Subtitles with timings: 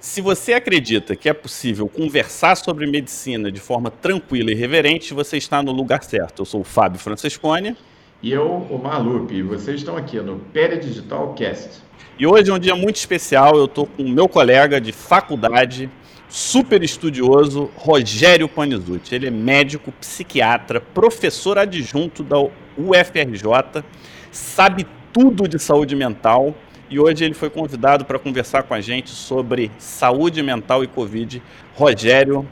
[0.00, 5.36] Se você acredita que é possível conversar sobre medicina de forma tranquila e reverente, você
[5.36, 6.42] está no lugar certo.
[6.42, 7.76] Eu sou o Fábio Francescone.
[8.22, 11.82] E eu, o Malupe, e vocês estão aqui no Pere Digital Cast.
[12.16, 13.56] E hoje é um dia muito especial.
[13.56, 15.90] Eu estou com o meu colega de faculdade,
[16.28, 19.16] super estudioso, Rogério Panizuti.
[19.16, 23.82] Ele é médico, psiquiatra, professor adjunto da UFRJ,
[24.30, 26.54] sabe tudo de saúde mental
[26.90, 31.42] e hoje ele foi convidado para conversar com a gente sobre saúde mental e Covid.
[31.74, 32.48] Rogério,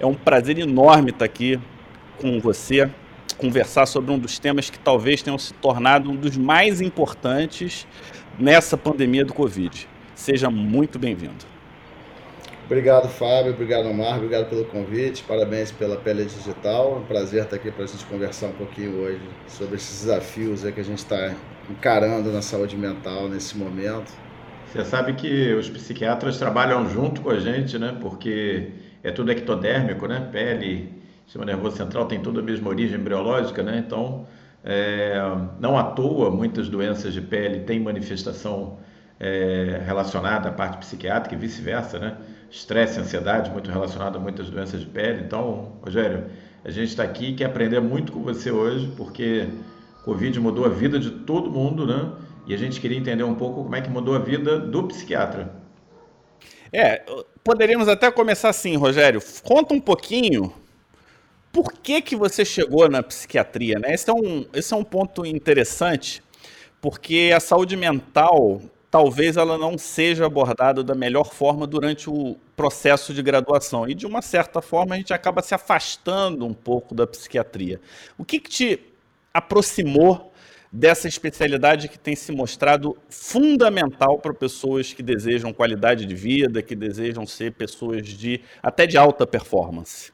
[0.00, 1.58] é um prazer enorme estar aqui
[2.20, 2.90] com você,
[3.38, 7.86] conversar sobre um dos temas que talvez tenham se tornado um dos mais importantes
[8.38, 9.88] nessa pandemia do Covid.
[10.14, 11.44] Seja muito bem-vindo.
[12.64, 13.52] Obrigado, Fábio.
[13.52, 14.16] Obrigado, Omar.
[14.16, 15.22] Obrigado pelo convite.
[15.22, 16.96] Parabéns pela Pele Digital.
[16.96, 20.62] É um prazer estar aqui para a gente conversar um pouquinho hoje sobre esses desafios
[20.62, 21.32] que a gente está
[21.68, 24.12] encarando na saúde mental nesse momento.
[24.66, 27.96] Você sabe que os psiquiatras trabalham junto com a gente, né?
[28.00, 30.28] Porque é tudo ectodérmico, né?
[30.30, 30.92] Pele,
[31.24, 33.82] sistema nervoso central tem toda a mesma origem embriológica, né?
[33.84, 34.26] Então,
[34.64, 35.14] é,
[35.60, 38.78] não à toa, muitas doenças de pele têm manifestação
[39.18, 42.16] é, relacionada à parte psiquiátrica e vice-versa, né?
[42.50, 45.22] Estresse, ansiedade, muito relacionado a muitas doenças de pele.
[45.24, 46.26] Então, Rogério,
[46.64, 49.48] a gente está aqui e quer aprender muito com você hoje, porque
[50.06, 52.12] Covid mudou a vida de todo mundo, né?
[52.46, 55.52] E a gente queria entender um pouco como é que mudou a vida do psiquiatra.
[56.72, 57.04] É,
[57.42, 59.20] poderíamos até começar assim, Rogério.
[59.42, 60.52] Conta um pouquinho
[61.50, 63.94] por que, que você chegou na psiquiatria, né?
[63.94, 66.22] Esse é um, esse é um ponto interessante,
[66.80, 73.12] porque a saúde mental talvez ela não seja abordada da melhor forma durante o processo
[73.12, 73.88] de graduação.
[73.88, 77.80] E de uma certa forma a gente acaba se afastando um pouco da psiquiatria.
[78.16, 78.95] O que, que te
[79.36, 80.32] aproximou
[80.72, 86.74] dessa especialidade que tem se mostrado fundamental para pessoas que desejam qualidade de vida, que
[86.74, 90.12] desejam ser pessoas de até de alta performance.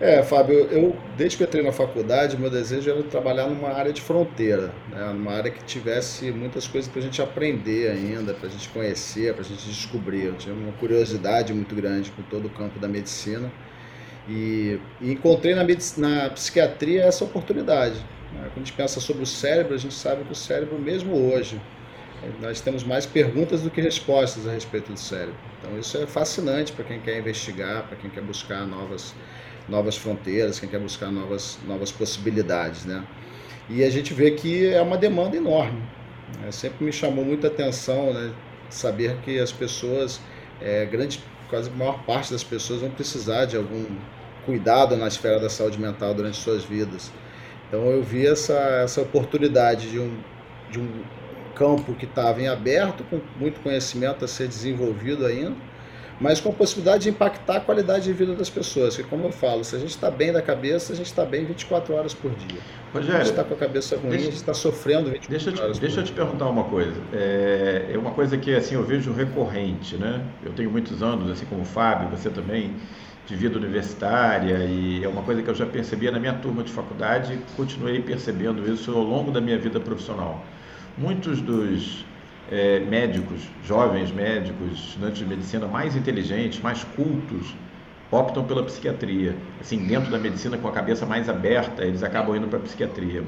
[0.00, 3.92] É, Fábio, eu desde que eu entrei na faculdade, meu desejo era trabalhar numa área
[3.92, 5.12] de fronteira, né?
[5.12, 9.34] numa área que tivesse muitas coisas para a gente aprender ainda, para a gente conhecer,
[9.34, 10.24] para a gente descobrir.
[10.24, 13.52] Eu tinha uma curiosidade muito grande com todo o campo da medicina.
[14.30, 17.96] E, e encontrei na, na, psiquiatria essa oportunidade.
[18.32, 18.42] Né?
[18.42, 21.60] Quando a gente pensa sobre o cérebro, a gente sabe que o cérebro, mesmo hoje,
[22.40, 25.34] nós temos mais perguntas do que respostas a respeito do cérebro.
[25.58, 29.14] Então isso é fascinante para quem quer investigar, para quem quer buscar novas,
[29.68, 32.84] novas fronteiras, quem quer buscar novas, novas possibilidades.
[32.84, 33.02] Né?
[33.68, 35.82] E a gente vê que é uma demanda enorme.
[36.40, 36.52] Né?
[36.52, 38.32] Sempre me chamou muita atenção né?
[38.68, 40.20] saber que as pessoas,
[40.60, 43.84] é, grande quase a maior parte das pessoas vão precisar de algum
[44.44, 47.12] cuidado na esfera da saúde mental durante suas vidas.
[47.68, 50.16] Então eu vi essa, essa oportunidade de um,
[50.70, 50.88] de um
[51.54, 55.54] campo que estava em aberto, com muito conhecimento a ser desenvolvido ainda,
[56.20, 58.96] mas com a possibilidade de impactar a qualidade de vida das pessoas.
[58.96, 61.46] Que, como eu falo, se a gente está bem da cabeça, a gente está bem
[61.46, 62.60] 24 horas por dia.
[62.92, 65.62] Rogério, a gente está com a cabeça ruim, deixa, a gente está sofrendo 24 deixa
[65.62, 67.00] horas te, Deixa eu te perguntar uma coisa.
[67.12, 70.22] É, é, uma coisa que assim eu vejo recorrente, né?
[70.44, 72.74] Eu tenho muitos anos, assim como o Fábio, você também,
[73.30, 76.72] de vida universitária, e é uma coisa que eu já percebia na minha turma de
[76.72, 80.44] faculdade e continuei percebendo isso ao longo da minha vida profissional.
[80.98, 82.04] Muitos dos
[82.50, 87.54] é, médicos, jovens médicos, estudantes de medicina mais inteligentes, mais cultos,
[88.10, 89.36] optam pela psiquiatria.
[89.60, 93.22] Assim, dentro da medicina, com a cabeça mais aberta, eles acabam indo para a psiquiatria.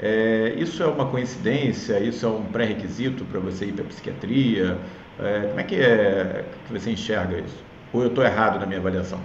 [0.00, 2.00] É, isso é uma coincidência?
[2.00, 4.76] Isso é um pré-requisito para você ir para a psiquiatria?
[5.20, 7.64] É, como é que, é que você enxerga isso?
[7.92, 9.20] Ou eu estou errado na minha avaliação?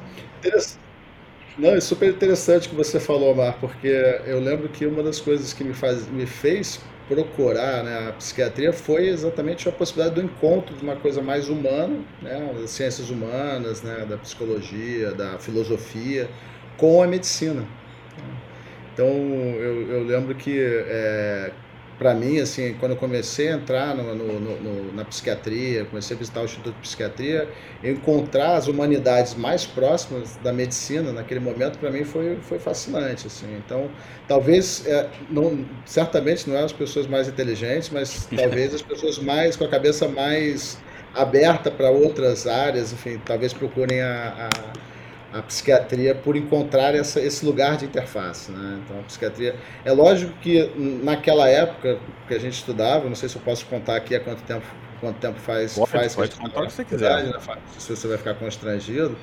[1.58, 3.88] Não, é super interessante que você falou, Mar, porque
[4.26, 8.72] eu lembro que uma das coisas que me, faz, me fez procurar né, a psiquiatria
[8.72, 13.82] foi exatamente a possibilidade do encontro de uma coisa mais humana, né, das ciências humanas,
[13.84, 16.30] né, da psicologia, da filosofia,
[16.78, 17.66] com a medicina.
[18.94, 21.52] Então, eu, eu lembro que é,
[22.01, 26.19] para mim, assim, quando eu comecei a entrar no, no, no, na psiquiatria, comecei a
[26.19, 27.47] visitar o Instituto de Psiquiatria,
[27.83, 33.56] encontrar as humanidades mais próximas da medicina naquele momento, para mim foi, foi fascinante, assim.
[33.56, 33.88] Então,
[34.27, 39.56] talvez, é, não, certamente não eram as pessoas mais inteligentes, mas talvez as pessoas mais,
[39.56, 40.80] com a cabeça mais
[41.13, 44.81] aberta para outras áreas, enfim, talvez procurem a, a
[45.33, 48.51] a psiquiatria por encontrar essa, esse lugar de interface.
[48.51, 48.81] Né?
[48.83, 49.56] Então, a psiquiatria.
[49.86, 53.95] É lógico que naquela época que a gente estudava, não sei se eu posso contar
[53.95, 54.66] aqui há quanto tempo,
[55.00, 55.75] quanto tempo faz.
[55.75, 57.24] Pode, faz pode contar o que você quiser.
[57.24, 57.33] Né?
[57.78, 59.16] Se você vai ficar constrangido.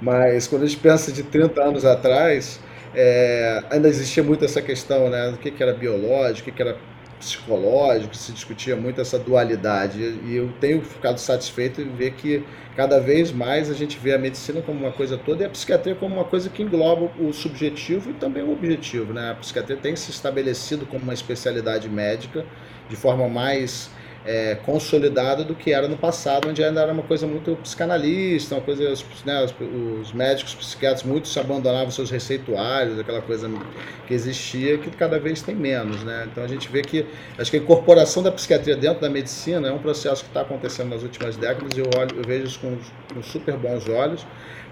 [0.00, 2.60] Mas quando a gente pensa de 30 anos atrás,
[2.94, 6.62] é, ainda existia muito essa questão né, do que, que era biológico, o que, que
[6.62, 6.76] era
[7.18, 9.98] psicológico, se discutia muito essa dualidade.
[10.24, 12.44] E eu tenho ficado satisfeito em ver que
[12.76, 15.94] cada vez mais a gente vê a medicina como uma coisa toda e a psiquiatria
[15.94, 19.12] como uma coisa que engloba o subjetivo e também o objetivo.
[19.12, 19.30] Né?
[19.30, 22.44] A psiquiatria tem se estabelecido como uma especialidade médica
[22.88, 23.90] de forma mais
[24.26, 24.58] é,
[25.46, 28.92] do que era no passado, onde ainda era uma coisa muito psicanalista, uma coisa,
[29.24, 29.54] né, os,
[30.00, 33.48] os, médicos, os psiquiatras, muitos se abandonavam seus receituários, aquela coisa
[34.06, 36.28] que existia, que cada vez tem menos, né?
[36.30, 37.06] Então a gente vê que,
[37.38, 40.90] acho que a incorporação da psiquiatria dentro da medicina é um processo que está acontecendo
[40.90, 42.76] nas últimas décadas e eu, olho, eu vejo isso com,
[43.14, 44.26] com super bons olhos,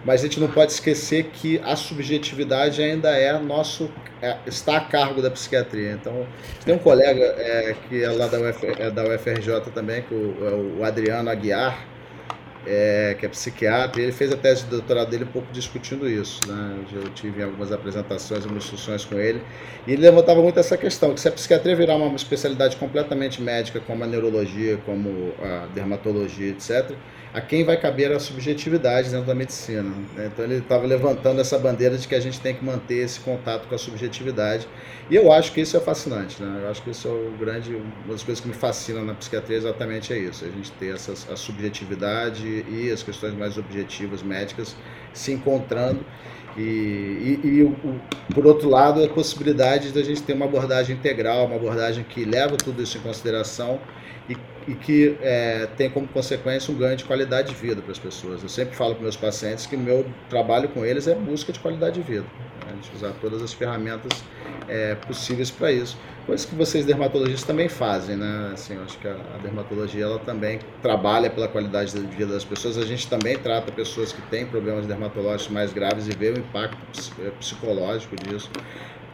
[0.04, 3.90] mas a gente não pode esquecer que a subjetividade ainda é nosso
[4.20, 5.92] é, está a cargo da psiquiatria.
[5.92, 6.26] Então,
[6.64, 10.36] tem um colega é, que é lá da, Uf, é da UFRJ também, que o,
[10.40, 11.86] é o Adriano Aguiar,
[12.66, 16.08] é, que é psiquiatra, e ele fez a tese de doutorado dele um pouco discutindo
[16.08, 16.40] isso.
[16.46, 16.84] Né?
[16.92, 19.42] Eu tive algumas apresentações, algumas discussões com ele,
[19.86, 23.80] e ele levantava muito essa questão, que se a psiquiatria virar uma especialidade completamente médica,
[23.80, 26.94] como a neurologia, como a dermatologia, etc.,
[27.34, 29.82] a quem vai caber a subjetividade dentro da medicina.
[29.82, 30.30] Né?
[30.32, 33.66] Então ele estava levantando essa bandeira de que a gente tem que manter esse contato
[33.66, 34.68] com a subjetividade.
[35.10, 36.40] E eu acho que isso é fascinante.
[36.40, 36.60] Né?
[36.62, 39.56] Eu acho que isso é o grande, uma das coisas que me fascina na psiquiatria
[39.56, 40.44] exatamente é isso.
[40.44, 44.76] A gente ter essa, a subjetividade e as questões mais objetivas médicas
[45.12, 46.04] se encontrando.
[46.56, 48.00] E, e, e o,
[48.32, 52.56] por outro lado, a possibilidade da gente ter uma abordagem integral, uma abordagem que leva
[52.56, 53.80] tudo isso em consideração
[54.28, 57.98] e, e que é, tem como consequência um ganho de qualidade de vida para as
[57.98, 58.42] pessoas.
[58.42, 61.60] Eu sempre falo para meus pacientes que o meu trabalho com eles é busca de
[61.60, 62.72] qualidade de vida, né?
[62.72, 64.22] a gente usar todas as ferramentas
[64.68, 65.96] é, possíveis para isso.
[66.26, 68.52] Coisa que vocês dermatologistas também fazem, né?
[68.54, 72.44] Assim, eu acho que a, a, dermatologia ela também trabalha pela qualidade de vida das
[72.44, 72.78] pessoas.
[72.78, 76.78] A gente também trata pessoas que têm problemas dermatológicos mais graves e vê o impacto
[77.20, 78.50] é, psicológico disso.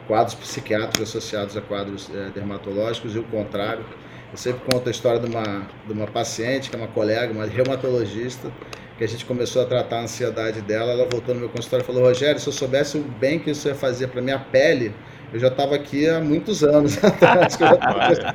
[0.06, 3.84] Quadros psiquiátricos associados a quadros é, dermatológicos e o contrário.
[4.30, 7.46] Eu sempre conto a história de uma, de uma paciente, que é uma colega, uma
[7.46, 8.50] reumatologista,
[8.96, 10.92] que a gente começou a tratar a ansiedade dela.
[10.92, 13.66] Ela voltou no meu consultório e falou: Rogério, se eu soubesse o bem que isso
[13.66, 14.94] ia fazer para minha pele,
[15.32, 17.56] eu já estava aqui há muitos anos atrás.
[17.56, 17.68] que eu
[18.14, 18.34] já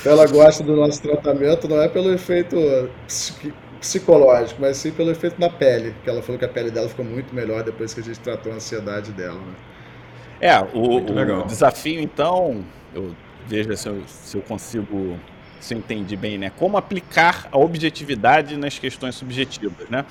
[0.00, 2.56] então ela gosta do nosso tratamento, não é pelo efeito
[3.78, 7.04] psicológico, mas sim pelo efeito na pele, que ela falou que a pele dela ficou
[7.04, 9.38] muito melhor depois que a gente tratou a ansiedade dela.
[9.38, 9.54] Né?
[10.40, 12.64] É, o, o desafio então,
[12.94, 13.14] eu
[13.46, 15.18] veja se eu, se eu consigo,
[15.60, 16.50] se eu entendi bem, né?
[16.50, 20.04] Como aplicar a objetividade nas questões subjetivas, né?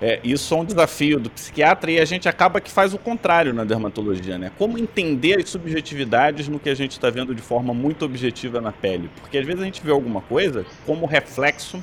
[0.00, 3.54] É, isso é um desafio do psiquiatra e a gente acaba que faz o contrário
[3.54, 4.50] na dermatologia, né?
[4.58, 8.72] Como entender as subjetividades no que a gente está vendo de forma muito objetiva na
[8.72, 9.08] pele?
[9.20, 11.80] Porque às vezes a gente vê alguma coisa como reflexo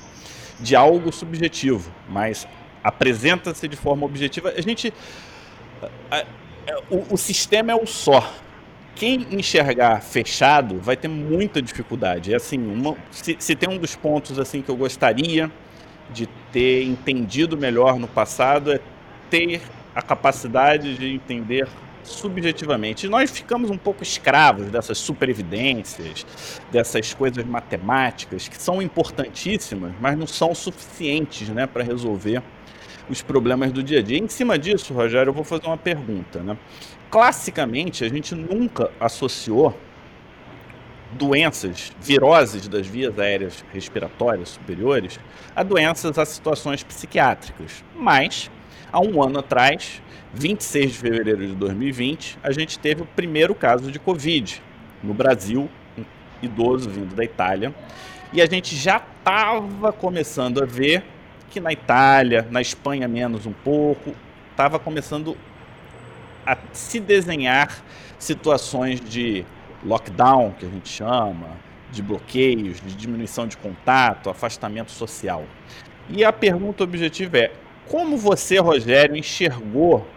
[0.59, 2.45] de algo subjetivo, mas
[2.83, 4.53] apresenta-se de forma objetiva.
[4.55, 4.93] A gente.
[6.11, 6.25] A, a,
[6.89, 8.33] o, o sistema é o só,
[8.99, 12.33] quem enxergar fechado vai ter muita dificuldade.
[12.33, 15.49] É assim, uma, se, se, tem um dos pontos assim que eu gostaria
[16.11, 18.79] de ter entendido melhor no passado é
[19.29, 19.61] ter
[19.95, 21.65] a capacidade de entender
[22.03, 23.05] subjetivamente.
[23.05, 26.25] E nós ficamos um pouco escravos dessas superevidências,
[26.69, 32.43] dessas coisas matemáticas que são importantíssimas, mas não são suficientes, né, para resolver
[33.09, 34.17] os problemas do dia a dia.
[34.17, 36.57] Em cima disso, Rogério, eu vou fazer uma pergunta, né?
[37.09, 39.77] Classicamente, a gente nunca associou
[41.11, 45.19] doenças, viroses das vias aéreas respiratórias superiores
[45.55, 47.83] a doenças a situações psiquiátricas.
[47.95, 48.51] Mas,
[48.91, 50.01] há um ano atrás,
[50.33, 54.61] 26 de fevereiro de 2020, a gente teve o primeiro caso de Covid
[55.03, 56.03] no Brasil, um
[56.41, 57.73] idoso vindo da Itália.
[58.31, 61.03] E a gente já estava começando a ver
[61.49, 64.13] que na Itália, na Espanha menos um pouco,
[64.51, 65.35] estava começando
[66.49, 67.83] a se desenhar
[68.17, 69.45] situações de
[69.85, 71.47] lockdown, que a gente chama,
[71.91, 75.43] de bloqueios, de diminuição de contato, afastamento social.
[76.09, 77.51] E a pergunta objetiva é:
[77.87, 80.07] como você, Rogério, enxergou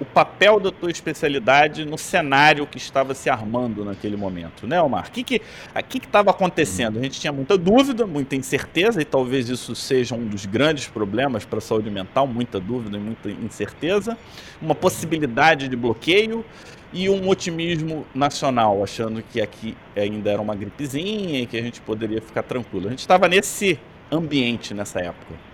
[0.00, 5.08] o papel da tua especialidade no cenário que estava se armando naquele momento, né, Omar?
[5.08, 5.40] O que que
[5.88, 6.98] que estava acontecendo?
[6.98, 11.44] A gente tinha muita dúvida, muita incerteza e talvez isso seja um dos grandes problemas
[11.44, 14.16] para a saúde mental, muita dúvida e muita incerteza,
[14.60, 16.44] uma possibilidade de bloqueio
[16.92, 21.80] e um otimismo nacional, achando que aqui ainda era uma gripezinha e que a gente
[21.80, 22.86] poderia ficar tranquilo.
[22.86, 23.78] A gente estava nesse
[24.10, 25.51] ambiente nessa época.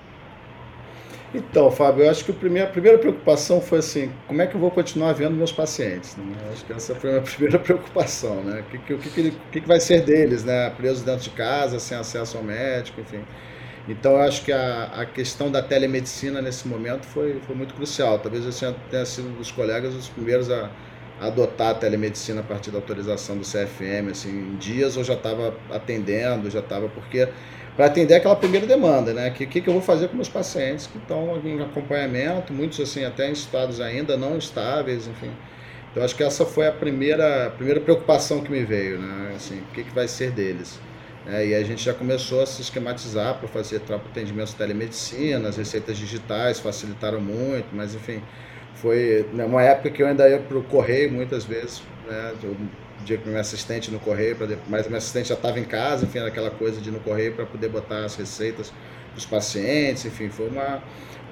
[1.35, 4.55] Então, Fábio, eu acho que a primeira, a primeira preocupação foi assim, como é que
[4.55, 6.17] eu vou continuar vendo meus pacientes?
[6.17, 6.25] Né?
[6.51, 8.61] Acho que essa foi a primeira preocupação, né?
[8.61, 10.71] O que, que, que, que, vai ser deles, né?
[10.71, 13.23] Presos dentro de casa, sem acesso ao médico, enfim.
[13.87, 18.19] Então, eu acho que a, a questão da telemedicina nesse momento foi, foi muito crucial.
[18.19, 20.71] Talvez eu tenha sido um dos colegas os primeiros a,
[21.21, 25.55] adotar a telemedicina a partir da autorização do CFM, assim, em dias eu já estava
[25.71, 27.29] atendendo, já estava, porque
[27.79, 29.31] para atender aquela primeira demanda, né?
[29.31, 33.05] Que, que, que, eu vou fazer com meus pacientes que estão em acompanhamento, muitos assim
[33.05, 35.31] até em estados ainda não estáveis, enfim.
[35.93, 39.33] Então acho que essa foi a primeira, a primeira preocupação que me veio, né?
[39.37, 40.81] Assim, o que, que vai ser deles?
[41.25, 45.57] É, e a gente já começou a se esquematizar para fazer atendimentos de telemedicina, as
[45.57, 48.21] receitas digitais facilitaram muito, mas enfim,
[48.75, 52.35] foi né, uma época que eu ainda ia para o correio muitas vezes, né?
[52.43, 52.57] Eu,
[53.09, 56.19] dia com meu assistente no correio, pra, mas meu assistente já estava em casa, enfim,
[56.21, 58.73] aquela coisa de ir no correio para poder botar as receitas
[59.15, 60.83] dos pacientes, enfim, foi uma,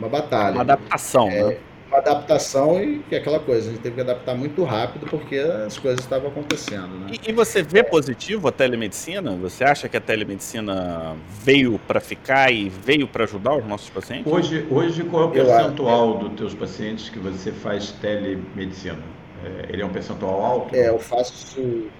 [0.00, 0.54] uma batalha.
[0.54, 1.56] Uma adaptação, é, né?
[1.88, 5.78] Uma adaptação e, e aquela coisa, a gente teve que adaptar muito rápido porque as
[5.78, 6.98] coisas estavam acontecendo.
[6.98, 7.12] Né?
[7.12, 9.36] E, e você vê positivo a telemedicina?
[9.36, 11.14] Você acha que a telemedicina
[11.44, 14.30] veio para ficar e veio para ajudar os nossos pacientes?
[14.30, 18.98] Hoje, hoje qual é o percentual dos teus pacientes que você faz telemedicina?
[19.42, 20.74] É, ele é um percentual alto?
[20.74, 21.92] É, eu faço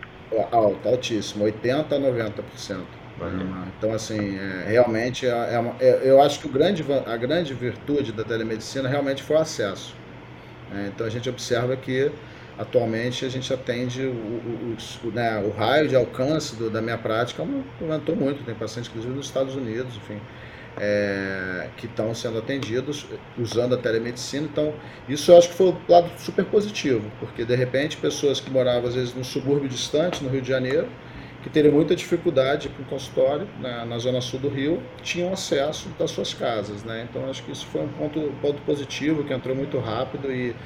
[0.51, 2.87] alto, altíssimo, 80% a 90%.
[3.79, 7.55] Então, assim, é, realmente, é, é uma, é, eu acho que o grande, a grande
[7.55, 9.95] virtude da telemedicina realmente foi o acesso.
[10.89, 12.13] Então, a gente observa que,
[12.59, 16.99] atualmente, a gente atende o, o, o, né, o raio de alcance do, da minha
[16.99, 17.43] prática
[17.81, 18.45] aumentou muito.
[18.45, 20.21] Tem pacientes, inclusive, nos Estados Unidos, enfim,
[20.79, 23.07] é, que estão sendo atendidos
[23.39, 24.47] usando a telemedicina.
[24.51, 24.75] Então,
[25.09, 28.89] isso eu acho que foi um lado super positivo, porque, de repente, pessoas que moravam,
[28.89, 30.89] às vezes, num subúrbio distante, no Rio de Janeiro,
[31.43, 35.89] que teriam muita dificuldade com o consultório na, na, zona sul do Rio, tinham acesso
[35.97, 37.07] das suas casas, né?
[37.09, 40.57] Então acho que isso foi um ponto, ponto positivo que entrou muito rápido e,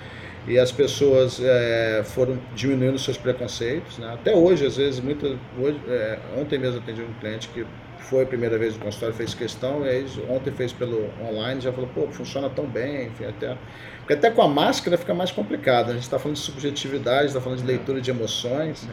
[0.48, 4.14] e as pessoas é, foram diminuindo seus preconceitos, né?
[4.14, 7.66] Até hoje, às vezes, muito, hoje, é, ontem mesmo atendi um cliente que
[8.00, 11.73] foi a primeira vez no consultório, fez questão, e aí ontem fez pelo online, já
[11.73, 13.57] falou, pô, funciona tão bem, enfim, até
[14.11, 15.90] porque até com a máscara fica mais complicado.
[15.90, 18.88] A gente está falando de subjetividade, está falando de leitura de emoções.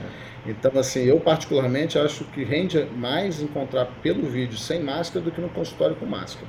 [0.45, 0.51] É.
[0.51, 5.41] Então, assim, eu particularmente acho que rende mais encontrar pelo vídeo sem máscara do que
[5.41, 6.45] no consultório com máscara.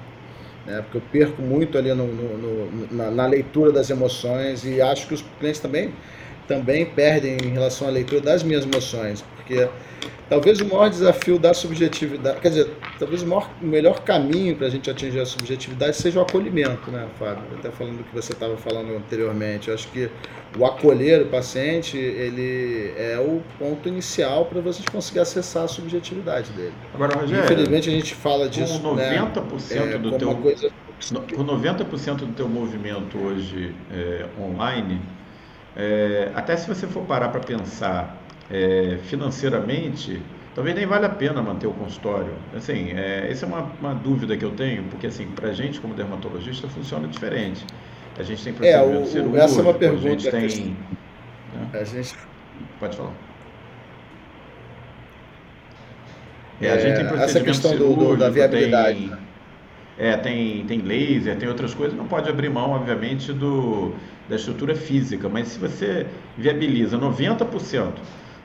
[0.66, 0.82] Né?
[0.82, 5.08] Porque eu perco muito ali no, no, no, na, na, leitura das emoções e acho
[5.08, 5.94] que os clientes também,
[6.46, 9.24] também perdem em relação à leitura das minhas emoções.
[9.48, 9.68] Porque
[10.28, 14.66] Talvez o maior desafio da subjetividade, quer dizer, talvez o, maior, o melhor caminho para
[14.66, 17.44] a gente atingir a subjetividade seja o acolhimento, né, Fábio?
[17.58, 19.68] Até falando do que você estava falando anteriormente.
[19.68, 20.10] Eu acho que
[20.58, 26.52] o acolher o paciente, ele é o ponto inicial para você conseguir acessar a subjetividade
[26.52, 26.74] dele.
[26.92, 28.82] Agora, Rogério, Infelizmente a gente fala disso.
[28.82, 30.70] Com 90% né, é, do teu coisa...
[31.34, 35.00] com 90% do teu movimento hoje é, online,
[35.74, 40.20] é, até se você for parar para pensar é, financeiramente,
[40.54, 42.32] talvez nem vale a pena manter o consultório.
[42.56, 45.80] Assim, é, essa é uma, uma dúvida que eu tenho, porque assim, para a gente
[45.80, 47.64] como dermatologista funciona diferente.
[48.18, 50.06] A gente tem é, procedimento é, o, cirúrgico, essa é uma pergunta.
[50.06, 50.76] A gente tem...
[51.54, 51.68] Né?
[51.72, 52.14] A gente...
[52.80, 53.12] Pode falar.
[56.60, 58.98] É, a gente tem procedimento essa questão do, do, da viabilidade.
[58.98, 59.18] Tem, né?
[59.98, 63.92] é, tem, tem laser, tem outras coisas, não pode abrir mão, obviamente, do,
[64.28, 67.92] da estrutura física, mas se você viabiliza 90%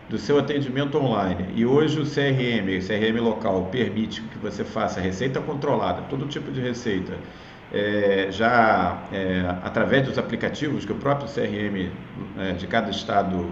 [0.10, 5.00] do seu atendimento online e hoje o CRM, o CRM local, permite que você faça
[5.00, 7.14] receita controlada, todo tipo de receita,
[7.72, 11.92] é, já é, através dos aplicativos que o próprio CRM
[12.38, 13.52] é, de cada estado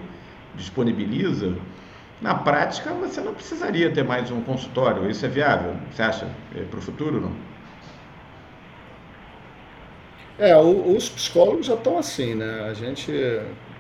[0.56, 1.56] disponibiliza,
[2.22, 5.10] na prática você não precisaria ter mais um consultório.
[5.10, 5.76] Isso é viável?
[5.92, 7.52] Você acha é, para o futuro não?
[10.38, 12.68] É, os psicólogos já estão assim, né?
[12.70, 13.12] A gente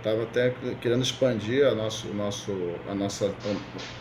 [0.01, 2.51] Estava até querendo expandir a, nosso, nosso,
[2.89, 3.31] a nossa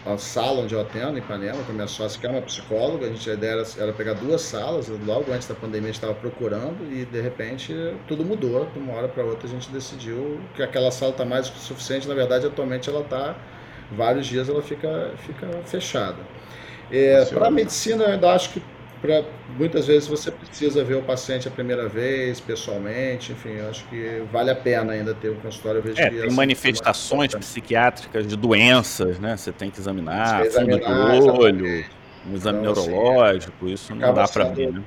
[0.07, 3.05] a sala onde eu atendo, em Ipanema, com a minha sócia, que é uma psicóloga.
[3.05, 5.97] A, gente, a ideia era, era pegar duas salas, logo antes da pandemia a gente
[5.97, 7.75] estava procurando e de repente
[8.09, 8.65] tudo mudou.
[8.65, 11.61] De uma hora para outra a gente decidiu que aquela sala está mais do que
[11.61, 12.09] suficiente.
[12.09, 13.37] Na verdade, atualmente ela está,
[13.93, 16.17] vários dias ela fica, fica fechada.
[16.91, 18.63] É, para a medicina, eu ainda acho que
[19.01, 19.25] Pra,
[19.57, 24.23] muitas vezes você precisa ver o paciente a primeira vez, pessoalmente, enfim, eu acho que
[24.31, 25.83] vale a pena ainda ter um consultório.
[25.85, 29.39] Eu é, tem manifestações psiquiátricas de doenças, né?
[29.39, 31.85] Você tem que examinar, examinar fundo do olho,
[32.29, 34.83] um exame então, assim, neurológico, assim, isso não dá para ver, né?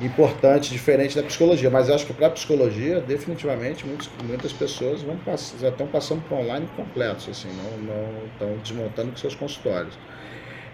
[0.00, 5.02] Importante, diferente da psicologia, mas eu acho que para a psicologia, definitivamente, muitos, muitas pessoas
[5.02, 5.18] vão,
[5.60, 9.98] já estão passando para online completos, assim, não, não estão desmontando com seus consultórios.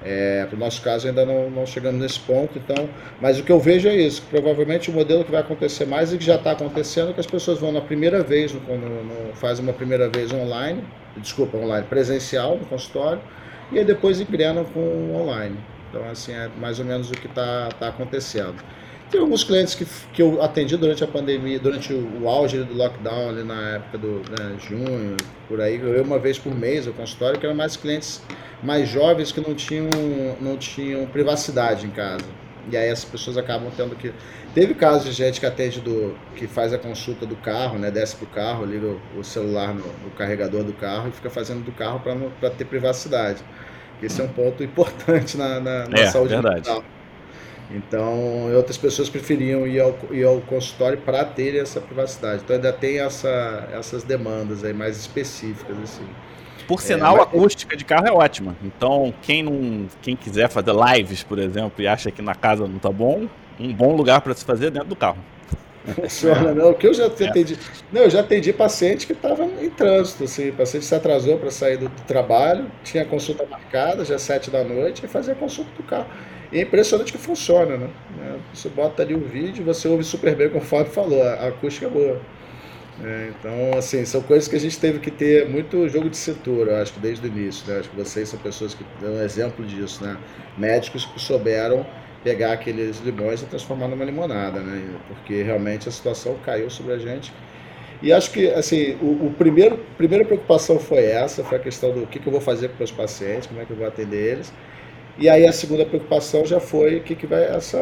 [0.02, 2.88] É, para o nosso caso ainda não, não chegamos nesse ponto, então,
[3.21, 6.11] mas o que eu vejo é isso, que provavelmente o modelo que vai acontecer mais
[6.12, 9.04] e que já está acontecendo é que as pessoas vão na primeira vez, no, no,
[9.04, 10.83] no, fazem uma primeira vez online,
[11.19, 13.21] desculpa, online, presencial no consultório,
[13.71, 15.59] e aí depois engrenam com online.
[15.90, 18.54] Então, assim, é mais ou menos o que está tá acontecendo.
[19.11, 22.75] Tem alguns clientes que, que eu atendi durante a pandemia, durante o, o auge do
[22.75, 25.17] lockdown, ali na época do né, junho,
[25.49, 28.23] por aí, eu uma vez por mês o consultório, que eram mais clientes
[28.62, 29.88] mais jovens que não tinham,
[30.40, 32.25] não tinham privacidade em casa.
[32.71, 34.12] E aí as pessoas acabam tendo que.
[34.55, 36.14] Teve casos de gente que atende do.
[36.37, 37.90] que faz a consulta do carro, né?
[37.90, 41.64] Desce pro carro, liga o, o celular no, no, carregador do carro e fica fazendo
[41.64, 42.00] do carro
[42.38, 43.43] para ter privacidade.
[44.02, 46.57] Esse é um ponto importante na, na, na é, saúde verdade.
[46.57, 46.85] mental.
[47.73, 52.43] Então, outras pessoas preferiam ir ao, ir ao consultório para ter essa privacidade.
[52.45, 56.07] Então, ainda tem essa, essas demandas aí mais específicas, assim.
[56.67, 57.27] Por sinal, é, mas...
[57.27, 58.57] a acústica de carro é ótima.
[58.62, 62.79] Então, quem não, quem quiser fazer lives, por exemplo, e acha que na casa não
[62.79, 65.19] tá bom, um bom lugar para se fazer é dentro do carro.
[65.95, 66.71] Funciona, não.
[66.71, 67.07] O que eu já é.
[67.07, 67.59] atendi.
[67.93, 71.50] Não, eu já atendi paciente que estava em trânsito, assim, o paciente se atrasou para
[71.50, 75.71] sair do, do, trabalho, tinha consulta marcada, já sete da noite, e fazia a consulta
[75.77, 76.07] do carro.
[76.52, 77.90] E é impressionante que funciona, né?
[78.52, 81.87] Você bota ali o vídeo, você ouve super bem, como o Fábio falou, a acústica
[81.87, 82.21] é boa.
[83.02, 86.83] É, então, assim, são coisas que a gente teve que ter muito jogo de cintura,
[86.83, 87.78] acho que desde o início, né?
[87.78, 90.19] Acho que vocês são pessoas que dão um exemplo disso, né?
[90.59, 91.87] Médicos que souberam
[92.23, 94.95] pegar aqueles limões e transformar numa limonada, né?
[95.09, 97.33] Porque realmente a situação caiu sobre a gente.
[98.02, 102.07] E acho que, assim, o, o primeiro primeira preocupação foi essa, foi a questão do
[102.07, 104.52] que, que eu vou fazer com meus pacientes, como é que eu vou atender eles.
[105.19, 107.79] E aí a segunda preocupação já foi o que, que vai essa,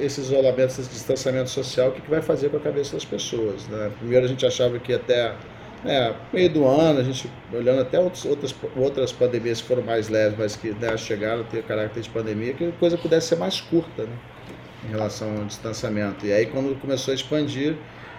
[0.00, 3.66] esse isolamento, esse distanciamento social, o que, que vai fazer com a cabeça das pessoas.
[3.68, 3.90] Né?
[3.98, 5.34] Primeiro a gente achava que até
[5.84, 10.08] né, meio do ano, a gente olhando até outros, outras, outras pandemias que foram mais
[10.08, 13.36] leves, mas que né, chegaram a ter caráter de pandemia, que a coisa pudesse ser
[13.36, 14.16] mais curta né,
[14.86, 16.26] em relação ao distanciamento.
[16.26, 17.76] E aí quando começou a expandir,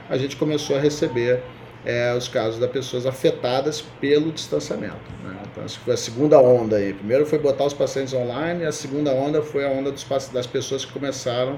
[0.10, 1.42] a gente começou a receber
[1.86, 4.98] é, os casos das pessoas afetadas pelo distanciamento.
[5.24, 5.38] Né?
[5.52, 6.94] Então, que foi a segunda onda aí.
[6.94, 10.86] Primeiro foi botar os pacientes online, a segunda onda foi a onda dos, das pessoas
[10.86, 11.58] que começaram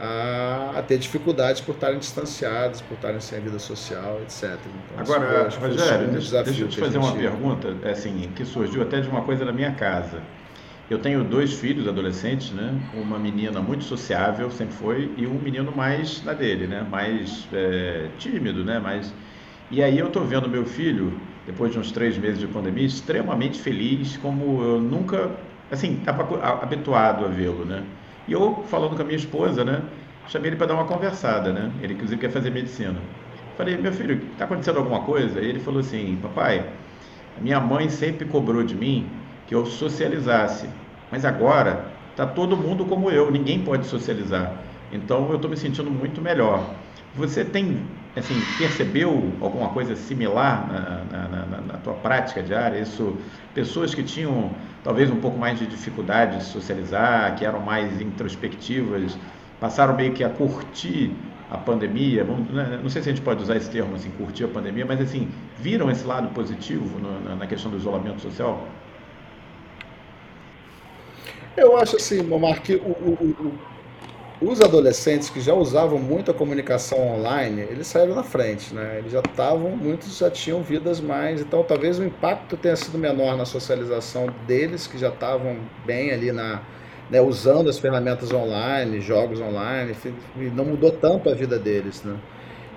[0.00, 4.44] a, a, ter dificuldades por estarem distanciadas, por estarem sem vida social, etc.
[4.44, 8.44] Então, Agora, foi, Rogério, um deixa, deixa eu te fazer uma pergunta é assim, que
[8.44, 10.22] surgiu até de uma coisa na minha casa.
[10.88, 12.74] Eu tenho dois filhos adolescentes, né?
[12.94, 16.86] Uma menina muito sociável, sempre foi, e um menino mais na dele, né?
[16.88, 18.78] Mais é, tímido, né?
[18.78, 19.12] Mais
[19.70, 23.60] e aí eu estou vendo meu filho, depois de uns três meses de pandemia, extremamente
[23.60, 26.22] feliz, como eu nunca, assim, estava
[26.62, 27.86] habituado a vê-lo, né?
[28.26, 29.90] E eu, falando com a minha esposa, né,
[30.24, 31.76] chamei ele para dar uma conversada, né?
[31.80, 33.14] Ele, inclusive, quer fazer medicina.
[33.54, 35.40] Falei, meu filho, está acontecendo alguma coisa?
[35.40, 36.78] E ele falou assim, papai,
[37.36, 40.74] minha mãe sempre cobrou de mim que eu socializasse,
[41.10, 44.64] mas agora está todo mundo como eu, ninguém pode socializar.
[44.90, 46.87] Então eu estou me sentindo muito melhor.
[47.18, 47.82] Você tem
[48.16, 52.78] assim, percebeu alguma coisa similar na, na, na, na, tua prática diária?
[52.78, 53.16] Isso,
[53.54, 54.52] pessoas que tinham
[54.84, 59.18] talvez um pouco mais de dificuldade de socializar, que eram mais introspectivas,
[59.60, 61.12] passaram meio que a curtir
[61.50, 64.48] a pandemia, né, não sei se a gente pode usar esse termo assim, curtir a
[64.48, 65.28] pandemia, mas assim,
[65.58, 68.66] viram esse lado positivo na, questão do isolamento social?
[71.56, 73.58] Eu acho assim, Momar, que o, o,
[74.40, 78.98] os adolescentes que já usavam muito a comunicação online, eles saíram na frente, né?
[78.98, 83.36] Eles já estavam, muitos já tinham vidas mais, então talvez o impacto tenha sido menor
[83.36, 86.62] na socialização deles, que já estavam bem ali na,
[87.10, 89.96] né, usando as ferramentas online, jogos online,
[90.54, 92.16] não mudou tanto a vida deles, né?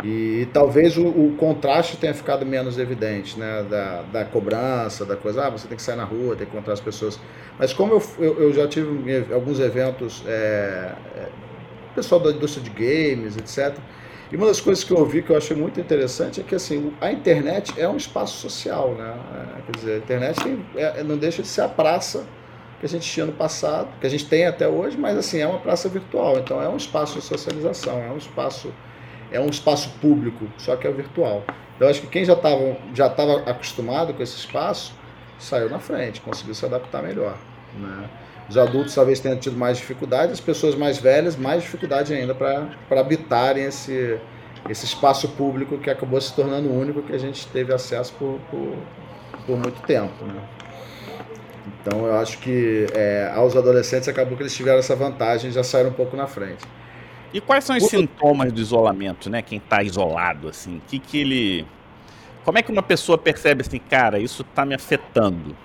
[0.04, 3.64] E, e talvez o, o, contraste tenha ficado menos evidente, né?
[3.70, 6.74] Da, da cobrança, da coisa, ah, você tem que sair na rua, tem que encontrar
[6.74, 7.20] as pessoas.
[7.60, 10.94] Mas como eu, eu, eu já tive alguns eventos é,
[11.96, 13.78] pessoal da indústria de games, etc.
[14.32, 16.94] E uma das coisas que eu ouvi que eu achei muito interessante é que assim,
[17.02, 19.14] a internet é um espaço social, né?
[19.58, 22.26] É, quer dizer, a internet tem, é, não deixa de ser a praça
[22.80, 25.46] que a gente tinha no passado, que a gente tem até hoje, mas assim, é
[25.46, 28.74] uma praça virtual, então é um espaço de socialização, é um espaço
[29.32, 31.44] é um espaço público, só que é virtual.
[31.76, 34.94] Então acho que quem já estava já tava acostumado com esse espaço
[35.38, 37.38] saiu na frente, conseguiu se adaptar melhor,
[37.78, 38.10] né?
[38.50, 43.00] Os adultos talvez tenham tido mais dificuldade, as pessoas mais velhas mais dificuldade ainda para
[43.00, 44.20] habitarem esse,
[44.70, 48.78] esse espaço público que acabou se tornando único que a gente teve acesso por, por,
[49.46, 50.26] por muito tempo.
[50.26, 50.42] Né?
[51.82, 55.90] Então eu acho que é, aos adolescentes acabou que eles tiveram essa vantagem já saíram
[55.90, 56.66] um pouco na frente.
[57.34, 59.42] E quais são os sintomas do isolamento, né?
[59.42, 61.66] Quem está isolado, assim, que que ele,
[62.44, 65.56] como é que uma pessoa percebe assim, cara, isso está me afetando?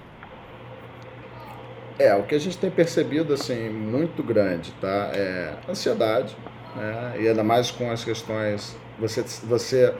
[1.98, 5.10] É, o que a gente tem percebido, assim, muito grande, tá?
[5.14, 6.36] É ansiedade,
[6.74, 7.16] né?
[7.20, 8.76] E ainda mais com as questões...
[8.98, 9.22] Você...
[9.44, 9.94] você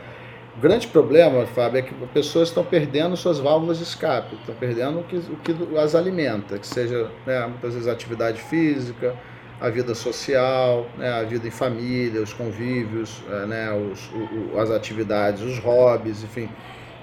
[0.56, 4.54] o grande problema, Fábio, é que as pessoas estão perdendo suas válvulas de escape, estão
[4.54, 9.14] perdendo o que, o que as alimenta, que seja, né, muitas vezes, atividade física,
[9.60, 14.70] a vida social, né, a vida em família, os convívios, é, né, os, o, as
[14.70, 16.48] atividades, os hobbies, enfim.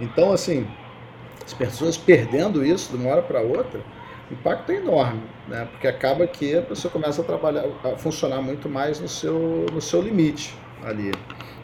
[0.01, 0.67] Então, assim,
[1.45, 3.81] as pessoas perdendo isso de uma hora para outra,
[4.31, 5.67] impacto é enorme, né?
[5.71, 9.81] Porque acaba que a pessoa começa a trabalhar, a funcionar muito mais no seu, no
[9.81, 11.11] seu limite ali,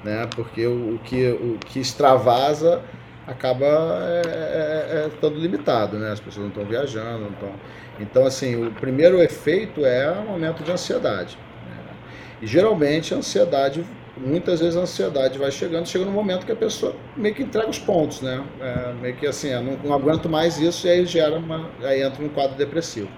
[0.03, 0.27] né?
[0.35, 2.81] Porque o, o que, o que extravasa
[3.27, 6.11] acaba é, é, é, é limitado, né?
[6.11, 7.53] As pessoas não estão viajando, não.
[7.99, 11.37] Então, assim, o primeiro efeito é um aumento de ansiedade.
[11.67, 11.93] Né?
[12.41, 13.85] E geralmente a ansiedade
[14.19, 17.69] muitas vezes a ansiedade vai chegando, chega no momento que a pessoa meio que entrega
[17.69, 18.43] os pontos, né?
[18.59, 22.21] É, meio que assim, não, não, aguento mais isso e aí gera uma, aí entra
[22.21, 23.09] num quadro depressivo.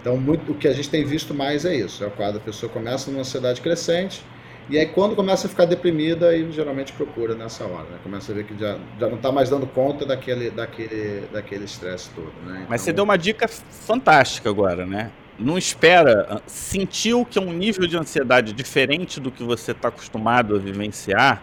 [0.00, 2.40] Então, muito, o que a gente tem visto mais é isso, é o quadro, a
[2.40, 4.24] pessoa começa numa ansiedade crescente
[4.68, 7.98] e aí quando começa a ficar deprimida, aí geralmente procura nessa hora, né?
[8.02, 12.10] Começa a ver que já, já não está mais dando conta daquele daquele daquele estresse
[12.14, 12.54] todo, né?
[12.54, 12.66] Então...
[12.68, 15.10] Mas você deu uma dica fantástica agora, né?
[15.38, 19.88] Não espera, ah, sentiu que é um nível de ansiedade diferente do que você está
[19.88, 21.42] acostumado a vivenciar,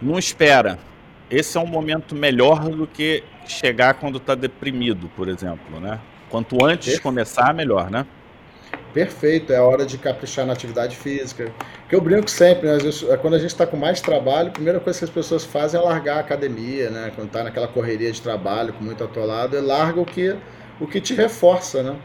[0.00, 0.78] não espera.
[1.30, 6.00] Esse é um momento melhor do que chegar quando está deprimido, por exemplo, né?
[6.28, 7.02] Quanto antes Perfeito.
[7.02, 8.06] começar, melhor, né?
[8.92, 11.52] Perfeito, é a hora de caprichar na atividade física.
[11.88, 12.78] Que eu brinco sempre, né?
[13.08, 15.80] É quando a gente está com mais trabalho, a primeira coisa que as pessoas fazem
[15.80, 17.12] é largar a academia, né?
[17.14, 20.36] Quando está naquela correria de trabalho, com muito atolado, é larga o que,
[20.80, 21.96] o que te reforça, né?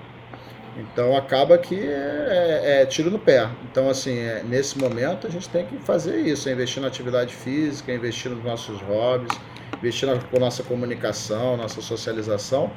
[0.77, 3.49] Então acaba que é, é, é tiro no pé.
[3.71, 7.33] Então, assim, é, nesse momento a gente tem que fazer isso, é investir na atividade
[7.33, 9.31] física, investir nos nossos hobbies,
[9.77, 12.69] investir na, na nossa comunicação, nossa socialização,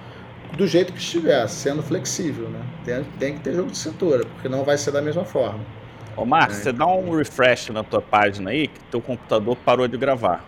[0.56, 2.60] do jeito que estiver, sendo flexível, né?
[2.84, 5.60] Tem, tem que ter jogo de cintura, porque não vai ser da mesma forma.
[6.16, 6.62] Ô Marcos, é.
[6.62, 10.44] você dá um refresh na tua página aí, que teu computador parou de gravar.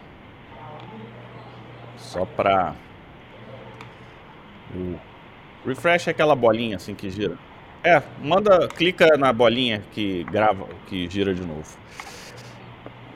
[1.96, 2.74] Só pra...
[4.74, 5.10] O
[5.66, 7.37] Refresh é aquela bolinha assim que gira.
[7.83, 11.79] É, manda, clica na bolinha que grava, que gira de novo.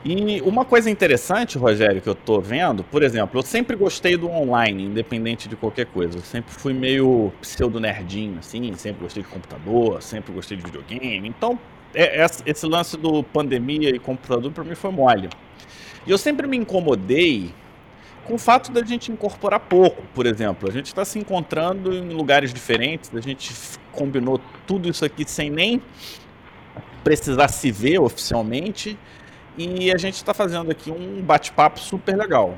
[0.03, 4.29] E uma coisa interessante, Rogério, que eu tô vendo, por exemplo, eu sempre gostei do
[4.29, 6.19] online, independente de qualquer coisa.
[6.19, 11.27] Eu sempre fui meio pseudo-nerdinho, assim, sempre gostei de computador, sempre gostei de videogame.
[11.27, 11.57] Então,
[11.91, 15.27] é, é, esse lance do pandemia e computador para mim foi mole.
[16.05, 17.51] E eu sempre me incomodei
[18.25, 20.67] com o fato da gente incorporar pouco, por exemplo.
[20.67, 23.53] A gente está se encontrando em lugares diferentes, a gente
[23.91, 25.81] combinou tudo isso aqui sem nem
[27.03, 28.97] precisar se ver oficialmente,
[29.57, 32.57] e a gente está fazendo aqui um bate-papo super legal.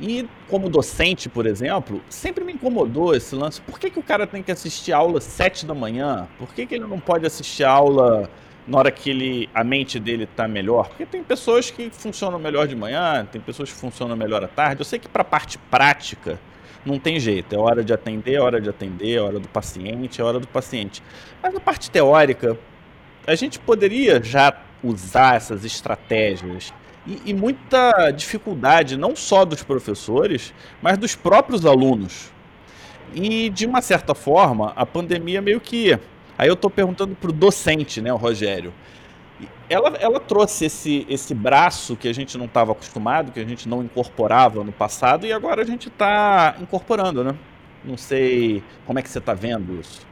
[0.00, 3.60] E como docente, por exemplo, sempre me incomodou esse lance.
[3.60, 6.26] Por que, que o cara tem que assistir aula às 7 da manhã?
[6.38, 8.30] Por que, que ele não pode assistir aula
[8.66, 10.88] na hora que ele, a mente dele está melhor.
[10.88, 14.80] Porque tem pessoas que funcionam melhor de manhã, tem pessoas que funcionam melhor à tarde.
[14.80, 16.38] Eu sei que para a parte prática
[16.84, 17.54] não tem jeito.
[17.54, 20.46] É hora de atender, é hora de atender, é hora do paciente, é hora do
[20.46, 21.02] paciente.
[21.42, 22.58] Mas na parte teórica,
[23.26, 26.72] a gente poderia já usar essas estratégias
[27.06, 32.30] e, e muita dificuldade, não só dos professores, mas dos próprios alunos.
[33.14, 35.98] E de uma certa forma, a pandemia meio que
[36.36, 38.72] Aí eu estou perguntando para o docente, né, o Rogério.
[39.68, 43.68] Ela, ela trouxe esse, esse braço que a gente não estava acostumado, que a gente
[43.68, 47.34] não incorporava no passado, e agora a gente está incorporando, né?
[47.84, 50.06] Não sei como é que você está vendo isso.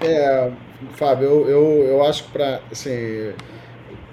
[0.00, 0.50] É,
[0.92, 3.32] Fábio, eu, eu, eu acho que para, assim,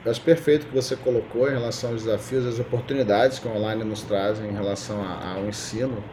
[0.05, 4.03] acho perfeito que você colocou em relação aos desafios, as oportunidades que o online nos
[4.03, 6.03] traz em relação ao ensino.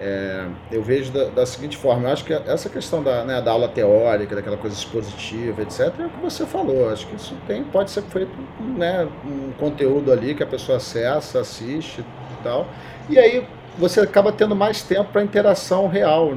[0.00, 3.50] É, eu vejo da, da, seguinte forma, eu acho que essa questão da, né, da
[3.50, 6.88] aula teórica, daquela coisa expositiva, etc., é o que você falou.
[6.90, 8.30] Acho que isso tem, pode ser feito
[8.76, 12.68] né, um conteúdo ali que a pessoa acessa, assiste e tal.
[13.10, 13.44] E aí
[13.76, 16.36] você acaba tendo mais tempo para interação real.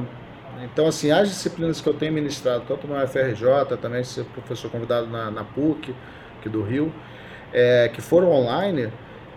[0.64, 5.06] Então, assim, as disciplinas que eu tenho ministrado, tanto no UFRJ, também ser professor convidado
[5.06, 5.94] na, na PUC,
[6.38, 6.92] aqui do Rio,
[7.52, 8.92] é, que foram online,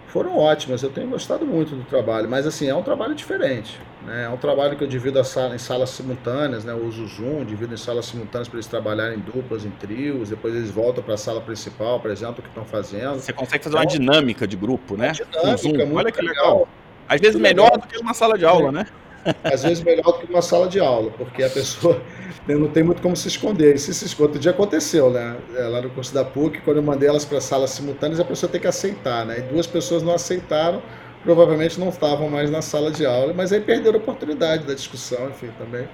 [0.07, 0.81] foram ótimas.
[0.81, 3.79] Eu tenho gostado muito do trabalho, mas assim, é um trabalho diferente.
[4.05, 4.25] Né?
[4.25, 6.73] É um trabalho que eu divido sala, em salas simultâneas, né?
[6.73, 10.29] eu uso o Zoom, divido em salas simultâneas para eles trabalharem em duplas, em trios,
[10.29, 13.15] depois eles voltam para a sala principal, exemplo, o que estão fazendo.
[13.15, 15.11] Você consegue fazer então, uma dinâmica de grupo, né?
[15.11, 16.45] Dinâmica, Olha que legal.
[16.45, 16.67] legal.
[17.07, 17.79] Às vezes muito melhor legal.
[17.79, 18.85] do que uma sala de aula, né?
[19.43, 21.99] Às vezes melhor do que uma sala de aula, porque a pessoa
[22.47, 23.75] não tem muito como se esconder.
[23.75, 25.35] E se se esconde, outro dia aconteceu, né?
[25.55, 28.51] É, lá no curso da PUC, quando eu mandei elas para salas simultâneas, a pessoa
[28.51, 29.39] tem que aceitar, né?
[29.39, 30.81] E duas pessoas não aceitaram,
[31.25, 35.27] provavelmente não estavam mais na sala de aula, mas aí perderam a oportunidade da discussão,
[35.27, 35.87] enfim, também.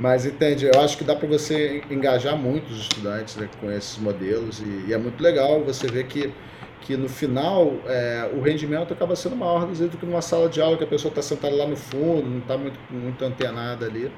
[0.00, 3.98] Mas entende, eu acho que dá para você engajar muito os estudantes né, com esses
[3.98, 6.32] modelos e, e, é muito legal você ver que,
[6.80, 10.78] que no final é, o rendimento acaba sendo maior do que numa sala de aula
[10.78, 14.10] que a pessoa está sentada lá no fundo, não está muito, muito antenada ali.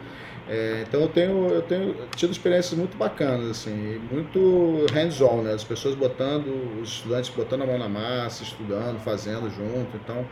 [0.49, 5.55] É, então eu tenho, eu tenho tido experiências muito bacanas, assim, muito hands-on, né?
[5.55, 9.97] As pessoas botando, os estudantes botando a mão na massa, estudando, fazendo junto.
[9.97, 10.27] Então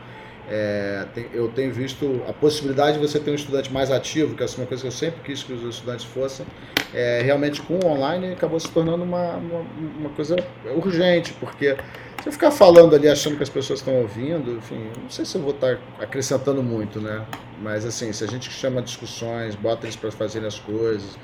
[0.49, 4.43] é, tem, eu tenho visto a possibilidade de você ter um estudante mais ativo, que
[4.43, 6.45] é uma coisa que eu sempre quis que os estudantes fossem,
[6.93, 9.61] é, realmente com o online acabou se tornando uma, uma,
[9.99, 10.37] uma coisa
[10.77, 11.77] urgente, porque
[12.23, 15.35] se eu ficar falando ali achando que as pessoas estão ouvindo, enfim, não sei se
[15.37, 17.27] eu vou estar acrescentando muito, né?
[17.61, 21.19] Mas assim, se a gente chama discussões, bota eles para fazerem as coisas,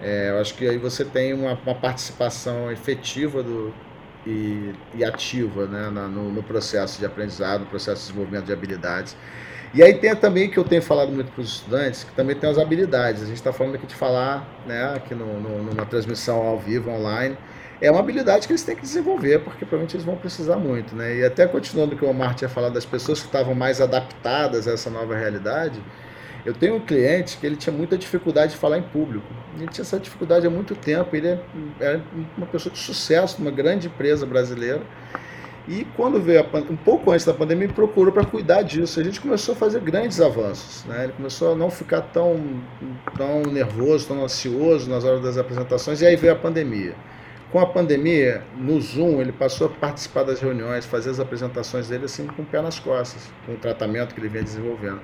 [0.00, 3.72] é, eu acho que aí você tem uma, uma participação efetiva do,
[4.26, 8.52] e, e ativa né, na, no, no, processo de aprendizado, no processo de desenvolvimento de
[8.52, 9.16] habilidades.
[9.72, 12.50] E aí tem também que eu tenho falado muito para os estudantes, que também tem
[12.50, 13.22] as habilidades.
[13.22, 16.90] A gente está falando aqui de falar, né, aqui no, no, numa transmissão ao vivo,
[16.90, 17.38] online.
[17.82, 20.94] É uma habilidade que eles têm que desenvolver, porque provavelmente eles vão precisar muito.
[20.94, 21.16] Né?
[21.16, 24.68] E até continuando o que o Omar tinha falado das pessoas que estavam mais adaptadas
[24.68, 25.82] a essa nova realidade,
[26.46, 29.26] eu tenho um cliente que ele tinha muita dificuldade de falar em público.
[29.56, 31.16] Ele tinha essa dificuldade há muito tempo.
[31.16, 31.40] Ele era
[31.80, 32.00] é, é
[32.36, 34.82] uma pessoa de sucesso numa grande empresa brasileira.
[35.66, 39.00] E quando veio um pouco antes da pandemia, me procurou para cuidar disso.
[39.00, 40.84] A gente começou a fazer grandes avanços.
[40.84, 41.04] Né?
[41.04, 42.60] Ele começou a não ficar tão,
[43.16, 46.00] tão nervoso, tão ansioso nas horas das apresentações.
[46.00, 46.94] E aí veio a pandemia.
[47.52, 52.06] Com a pandemia, no Zoom, ele passou a participar das reuniões, fazer as apresentações dele
[52.06, 55.00] assim com o pé nas costas, com o tratamento que ele vinha desenvolvendo.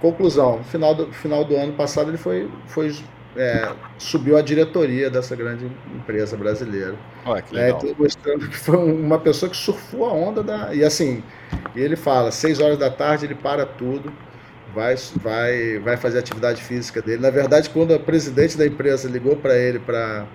[0.00, 2.90] Conclusão, no final do, final do ano passado ele foi, foi
[3.36, 6.94] é, subiu a diretoria dessa grande empresa brasileira.
[7.24, 7.80] Olha, que legal.
[7.84, 10.74] É, mostrando que foi uma pessoa que surfou a onda da.
[10.74, 11.22] E assim,
[11.74, 14.10] ele fala, seis horas da tarde ele para tudo,
[14.76, 17.22] vai, vai, vai fazer a atividade física dele.
[17.22, 20.26] Na verdade, quando a presidente da empresa ligou para ele para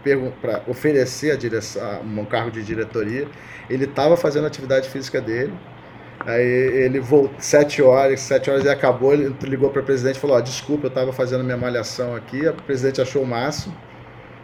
[0.67, 3.27] oferecer a direção, um cargo de diretoria,
[3.69, 5.54] ele estava fazendo a atividade física dele
[6.25, 10.19] Aí ele voltou, sete horas, sete horas e acabou, ele ligou para o presidente e
[10.19, 13.75] falou, oh, desculpa, eu estava fazendo minha malhação aqui, o presidente achou o máximo,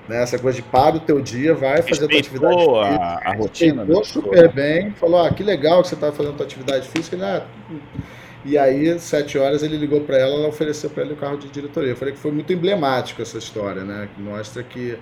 [0.08, 2.84] né, essa coisa de para o teu dia, vai fazer a tua atividade física.
[2.84, 3.84] a, a rotina.
[3.84, 7.16] Respeitou super bem, falou, ah, que legal que você estava fazendo a tua atividade física,
[7.16, 7.44] né?
[8.48, 11.50] E aí, sete horas, ele ligou para ela, ela ofereceu para ele o carro de
[11.50, 11.92] diretoria.
[11.92, 14.08] Eu falei que foi muito emblemático essa história, né?
[14.16, 14.98] Que mostra que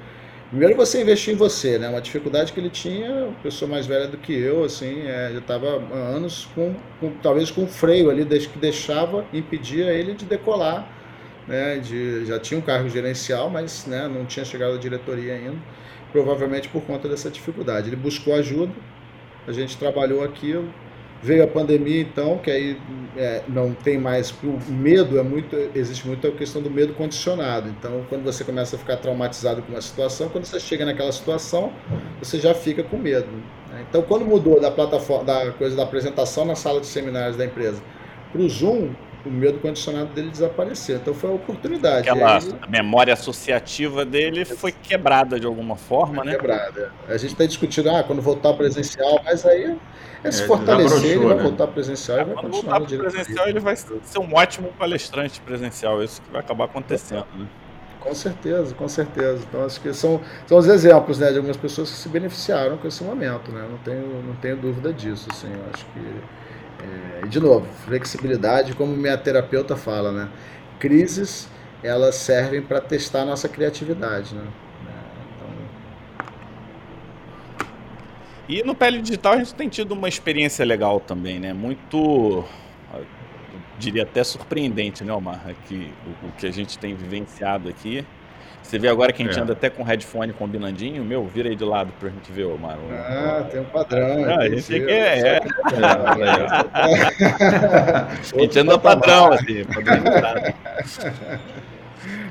[0.49, 1.89] Primeiro você investir em você, né?
[1.89, 5.95] Uma dificuldade que ele tinha, pessoa mais velha do que eu, assim, é, estava há
[6.15, 10.88] anos com, com, talvez com freio ali, que deixava, impedia ele de decolar,
[11.47, 11.77] né?
[11.79, 15.58] De, já tinha um cargo gerencial, mas né, não tinha chegado à diretoria ainda,
[16.12, 17.89] provavelmente por conta dessa dificuldade.
[17.89, 18.73] Ele buscou ajuda,
[19.47, 20.71] a gente trabalhou aquilo,
[21.25, 22.77] Veio a pandemia, então, que aí
[23.17, 24.29] é, não tem mais.
[24.43, 25.55] O medo é muito.
[25.73, 27.67] Existe muito a questão do medo condicionado.
[27.67, 31.73] Então, quando você começa a ficar traumatizado com uma situação, quando você chega naquela situação,
[32.19, 33.25] você já fica com medo.
[33.71, 33.83] Né?
[33.89, 37.81] Então, quando mudou da plataforma, da coisa da apresentação na sala de seminários da empresa
[38.31, 38.91] para o Zoom,
[39.25, 40.97] o medo condicionado dele desapareceu.
[40.97, 42.07] Então foi uma oportunidade.
[42.09, 46.35] Aquela aí, memória associativa dele foi quebrada de alguma forma, né?
[46.35, 46.91] Quebrada.
[47.07, 49.75] A gente está discutindo, ah, quando voltar presencial, mas aí
[50.23, 51.43] é se é, fortalecer, ele vai né?
[51.43, 55.41] voltar presencial é, e vai quando continuar voltar presencial, ele vai ser um ótimo palestrante
[55.41, 57.47] presencial, isso que vai acabar acontecendo, né?
[57.99, 59.43] Com certeza, com certeza.
[59.49, 62.88] Então acho que são, são os exemplos né, de algumas pessoas que se beneficiaram com
[62.88, 63.67] esse momento, né?
[63.67, 65.99] Não tenho, não tenho dúvida disso, assim, eu acho que
[67.24, 70.30] é, de novo, flexibilidade, como minha terapeuta fala, né?
[70.80, 71.48] Crises,
[71.84, 74.45] elas servem para testar a nossa criatividade, né?
[78.48, 81.52] E no Pele Digital a gente tem tido uma experiência legal também, né?
[81.52, 82.45] Muito,
[83.80, 85.41] diria até surpreendente, né, Omar?
[85.48, 88.06] Aqui, o, o que a gente tem vivenciado aqui.
[88.65, 89.41] Você vê agora que a gente é.
[89.43, 92.80] anda até com headphone combinandinho, meu, vira aí de lado pra gente ver, Omar.
[92.91, 94.25] Ah, tem um padrão.
[94.25, 95.19] Ah, a gente que é.
[95.19, 95.39] é.
[98.34, 99.63] a gente anda padrão, assim,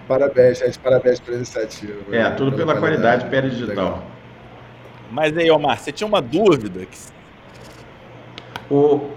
[0.08, 1.94] Parabéns, gente, parabéns pela iniciativa.
[2.10, 4.04] É, tudo pela, pela qualidade pé digital.
[5.12, 6.84] Mas aí, Omar, você tinha uma dúvida?
[6.84, 6.98] Que...
[8.68, 9.08] O,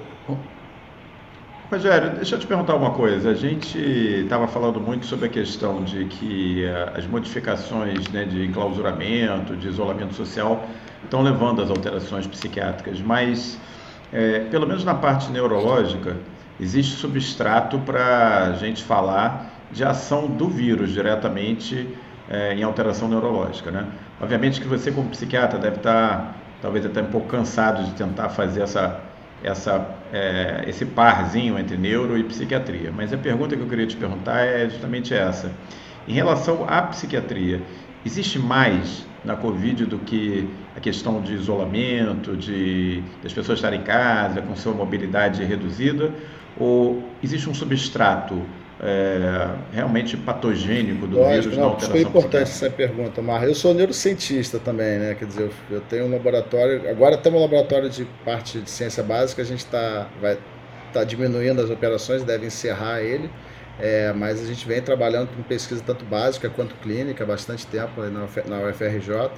[1.69, 3.31] Rogério, deixa eu te perguntar uma coisa.
[3.31, 8.45] A gente estava falando muito sobre a questão de que eh, as modificações né, de
[8.45, 10.65] enclausuramento, de isolamento social,
[11.03, 13.59] estão levando às alterações psiquiátricas, mas,
[14.13, 16.15] é, pelo menos na parte neurológica,
[16.57, 21.85] existe substrato para a gente falar de ação do vírus diretamente
[22.29, 23.71] é, em alteração neurológica.
[23.71, 23.85] Né?
[24.21, 28.61] Obviamente que você, como psiquiatra, deve estar talvez até um pouco cansado de tentar fazer
[28.61, 29.06] essa
[29.43, 32.91] essa, é, esse parzinho entre neuro e psiquiatria.
[32.95, 35.51] Mas a pergunta que eu queria te perguntar é justamente essa.
[36.07, 37.61] Em relação à psiquiatria,
[38.05, 43.83] existe mais na Covid do que a questão de isolamento, de as pessoas estarem em
[43.83, 46.13] casa com sua mobilidade reduzida?
[46.59, 48.41] Ou existe um substrato
[48.79, 53.43] é, realmente patogênico do Lógico, vírus não, alteração Foi importante essa pergunta, Mar.
[53.43, 55.15] Eu sou neurocientista também, né?
[55.15, 59.01] Quer dizer, eu, eu tenho um laboratório, agora temos um laboratório de parte de ciência
[59.01, 60.07] básica, a gente está
[60.93, 63.29] tá diminuindo as operações, deve encerrar ele.
[63.79, 68.01] É, mas a gente vem trabalhando com pesquisa tanto básica quanto clínica há bastante tempo
[68.01, 69.31] na, na UFRJ.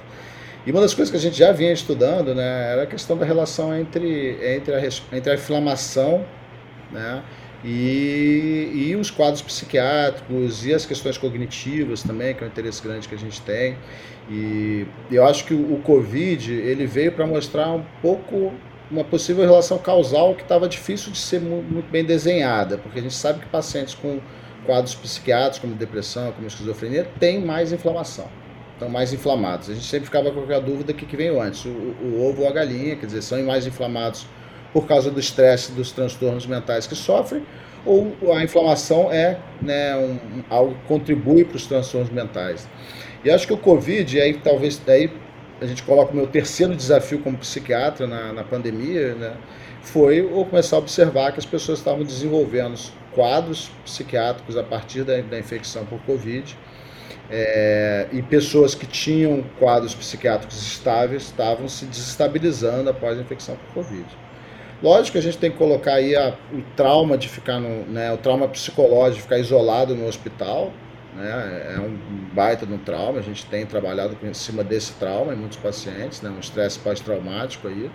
[0.66, 3.24] E uma das coisas que a gente já vinha estudando né, era a questão da
[3.24, 4.80] relação entre, entre, a,
[5.12, 6.24] entre a inflamação
[6.90, 7.22] né,
[7.64, 13.08] e, e os quadros psiquiátricos e as questões cognitivas também, que é um interesse grande
[13.08, 13.76] que a gente tem.
[14.30, 18.52] E eu acho que o, o Covid ele veio para mostrar um pouco
[18.90, 23.14] uma possível relação causal que estava difícil de ser muito bem desenhada, porque a gente
[23.14, 24.18] sabe que pacientes com
[24.66, 28.28] quadros psiquiátricos, como depressão, como esquizofrenia, têm mais inflamação,
[28.72, 29.70] estão mais inflamados.
[29.70, 32.48] A gente sempre ficava com a dúvida que, que veio antes, o, o ovo ou
[32.48, 34.26] a galinha, quer dizer, são mais inflamados
[34.72, 37.44] por causa do estresse, dos transtornos mentais que sofrem,
[37.84, 42.68] ou a inflamação é né, um, algo que contribui para os transtornos mentais.
[43.24, 45.10] E acho que o Covid, aí talvez daí
[45.60, 49.36] a gente coloca o meu terceiro desafio como psiquiatra na, na pandemia, né,
[49.82, 52.78] foi eu começar a observar que as pessoas estavam desenvolvendo
[53.12, 56.56] quadros psiquiátricos a partir da, da infecção por Covid.
[57.32, 63.84] É, e pessoas que tinham quadros psiquiátricos estáveis estavam se desestabilizando após a infecção por
[63.84, 64.04] Covid.
[64.82, 68.10] Lógico que a gente tem que colocar aí a, o trauma de ficar no, né,
[68.12, 70.72] o trauma psicológico de ficar isolado no hospital,
[71.14, 71.98] né, é um
[72.32, 76.22] baita de um trauma, a gente tem trabalhado em cima desse trauma em muitos pacientes,
[76.22, 77.90] né, um estresse pós-traumático aí.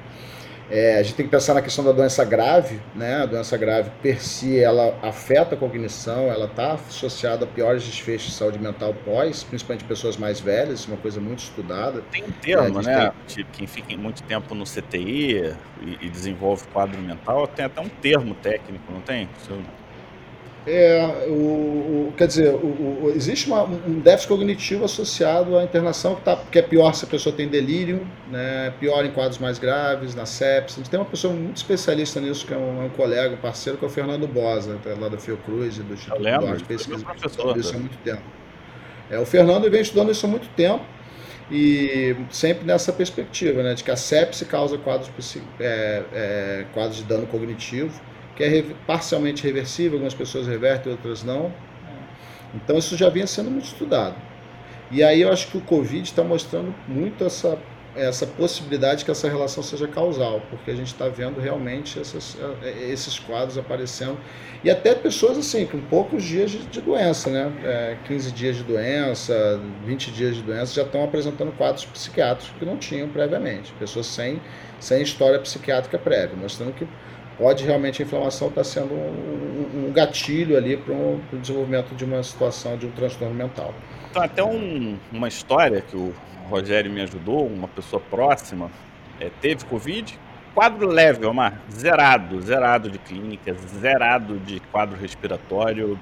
[0.69, 3.21] É, a gente tem que pensar na questão da doença grave, né?
[3.21, 8.31] A doença grave per si, ela afeta a cognição, ela está associada a piores desfechos
[8.31, 12.01] de saúde mental pós, principalmente pessoas mais velhas, é uma coisa muito estudada.
[12.11, 12.99] Tem um termo, é, né?
[13.27, 13.35] Tem...
[13.35, 17.89] Tipo, quem fica muito tempo no CTI e, e, desenvolve quadro mental, tem até um
[17.89, 19.29] termo técnico, não tem?
[20.67, 26.21] É, o, o, quer dizer, o, existe uma, um déficit cognitivo associado à internação que,
[26.21, 30.15] tá, que é pior se a pessoa tem delírio, né, pior em quadros mais graves,
[30.15, 30.77] na sepsis.
[30.77, 33.37] A gente tem uma pessoa muito especialista nisso, que é um, é um colega, um
[33.37, 37.05] parceiro, que é o Fernando Bosa, é lá da Fiocruz e do Instituto Duarte, pesquisa.
[37.57, 38.23] isso há muito tempo.
[39.09, 40.83] É, o Fernando vem estudando isso há muito tempo
[41.51, 45.11] e sempre nessa perspectiva, né, de que a sepsis causa quadros,
[45.59, 48.01] é, é, quadros de dano cognitivo,
[48.35, 51.51] que é parcialmente reversível, algumas pessoas revertem, outras não.
[52.53, 54.15] Então isso já vinha sendo muito estudado.
[54.91, 57.57] E aí eu acho que o Covid está mostrando muito essa,
[57.95, 62.91] essa possibilidade que essa relação seja causal, porque a gente está vendo realmente essas, é,
[62.91, 64.17] esses quadros aparecendo.
[64.63, 67.51] E até pessoas assim, com poucos dias de, de doença, né?
[67.63, 72.65] É, 15 dias de doença, 20 dias de doença, já estão apresentando quadros psiquiátricos que
[72.65, 73.73] não tinham previamente.
[73.79, 74.41] Pessoas sem,
[74.79, 76.87] sem história psiquiátrica prévia, mostrando que
[77.37, 82.05] pode realmente a inflamação estar tá sendo um, um, gatilho ali para o desenvolvimento de
[82.05, 83.73] uma situação de um transtorno mental.
[84.09, 86.13] Então, até um, uma história que o
[86.49, 88.71] Rogério me ajudou, uma pessoa próxima,
[89.19, 90.17] é, teve Covid,
[90.53, 95.99] quadro leve, Omar, zerado, zerado de clínica, zerado de quadro respiratório,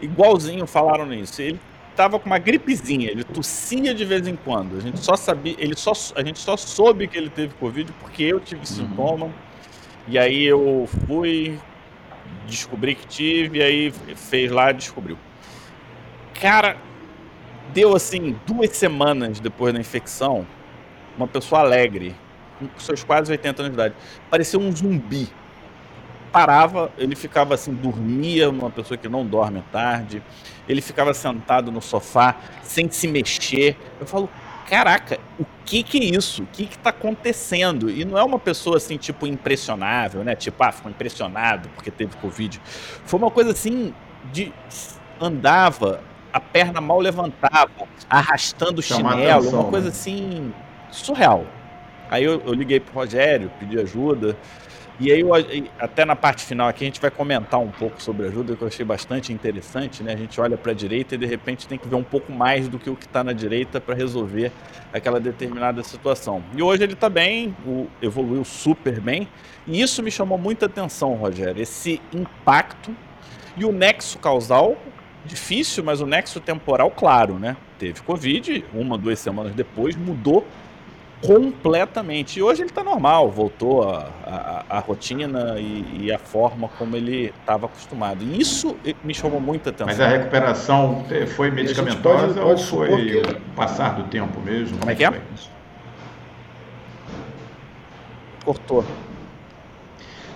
[0.00, 1.40] igualzinho falaram nisso.
[1.40, 1.60] Ele
[1.90, 4.76] estava com uma gripezinha, ele tossia de vez em quando.
[4.76, 8.24] A gente só sabia, ele só, a gente só soube que ele teve Covid porque
[8.24, 8.66] eu tive uhum.
[8.66, 9.30] sintoma.
[10.06, 11.58] E aí eu fui,
[12.46, 15.16] descobri que tive, e aí fez lá descobriu.
[16.40, 16.76] Cara,
[17.72, 20.46] deu assim, duas semanas depois da infecção,
[21.16, 22.14] uma pessoa alegre,
[22.58, 23.94] com seus quase 80 anos de idade,
[24.30, 25.28] parecia um zumbi.
[26.30, 30.22] Parava, ele ficava assim, dormia, uma pessoa que não dorme à tarde,
[30.68, 33.76] ele ficava sentado no sofá, sem se mexer.
[34.00, 34.28] Eu falo,
[34.68, 36.42] caraca, o que que é isso?
[36.42, 37.90] O que que tá acontecendo?
[37.90, 40.34] E não é uma pessoa assim, tipo, impressionável, né?
[40.34, 42.60] Tipo, ah, ficou impressionado porque teve Covid.
[43.04, 43.94] Foi uma coisa assim,
[44.32, 44.52] de
[45.20, 46.00] andava,
[46.32, 47.70] a perna mal levantava,
[48.10, 49.92] arrastando o chinelo, atenção, uma coisa né?
[49.92, 50.54] assim,
[50.90, 51.46] surreal.
[52.10, 54.36] Aí eu, eu liguei pro Rogério, pedi ajuda.
[55.00, 55.24] E aí,
[55.76, 58.68] até na parte final aqui, a gente vai comentar um pouco sobre ajuda, que eu
[58.68, 60.12] achei bastante interessante, né?
[60.12, 62.68] A gente olha para a direita e de repente tem que ver um pouco mais
[62.68, 64.52] do que o que está na direita para resolver
[64.92, 66.44] aquela determinada situação.
[66.56, 67.56] E hoje ele está bem,
[68.00, 69.26] evoluiu super bem,
[69.66, 72.94] e isso me chamou muita atenção, Rogério, esse impacto
[73.56, 74.76] e o nexo causal
[75.24, 77.56] difícil, mas o nexo temporal claro, né?
[77.78, 80.46] Teve Covid, uma, duas semanas depois, mudou
[81.26, 82.38] completamente.
[82.38, 86.96] E hoje ele está normal, voltou a, a, a rotina e, e, a forma como
[86.96, 88.22] ele estava acostumado.
[88.22, 89.86] E isso me chamou muita atenção.
[89.86, 91.04] Mas a recuperação
[91.34, 93.40] foi medicamentosa pode, pode ou foi que...
[93.56, 94.78] passar do tempo mesmo?
[94.78, 95.20] Como é que é?
[98.44, 98.84] Cortou.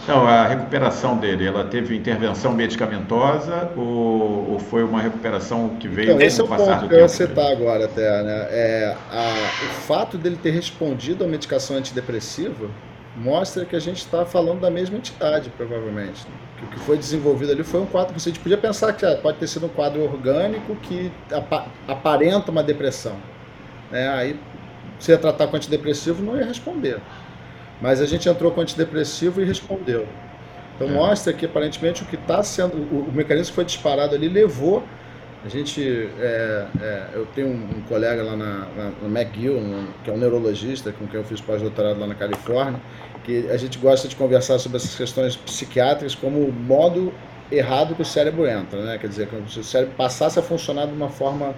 [0.08, 6.12] Não, a recuperação dele, ela teve intervenção medicamentosa ou, ou foi uma recuperação que veio
[6.12, 8.46] então, esse é o ponto que eu ia citar agora até, né?
[8.50, 9.32] É, a,
[9.64, 12.70] o fato dele ter respondido à medicação antidepressiva
[13.18, 16.26] mostra que a gente está falando da mesma entidade, provavelmente.
[16.56, 19.38] Que o que foi desenvolvido ali foi um quadro você podia pensar que ah, pode
[19.38, 21.12] ter sido um quadro orgânico que
[21.86, 23.16] aparenta uma depressão.
[23.90, 24.08] Né?
[24.08, 24.40] Aí,
[24.98, 27.00] se ia tratar com antidepressivo, não ia responder.
[27.80, 30.06] Mas a gente entrou com antidepressivo e respondeu.
[30.74, 30.92] Então é.
[30.92, 34.82] mostra que aparentemente o que está sendo, o, o, mecanismo que foi disparado ali levou.
[35.44, 39.60] A gente, é, é, eu tenho um, um, colega lá na, na, na McGill,
[40.02, 42.80] que é um neurologista com quem eu fiz pós-doutorado lá na Califórnia,
[43.24, 47.12] que a gente gosta de conversar sobre essas questões psiquiátricas como o modo
[47.50, 48.98] errado que o cérebro entra, né?
[48.98, 51.54] Quer dizer, se o cérebro passasse a funcionar de uma forma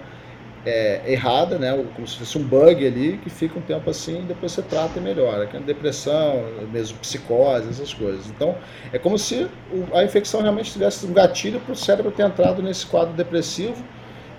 [0.65, 1.71] é, errada, né?
[1.95, 4.99] como se fosse um bug ali, que fica um tempo assim e depois você trata
[4.99, 5.47] e melhora.
[5.47, 8.27] Que é depressão, mesmo psicose, essas coisas.
[8.27, 8.55] Então,
[8.91, 9.47] é como se
[9.93, 13.83] a infecção realmente tivesse um gatilho para o cérebro ter entrado nesse quadro depressivo.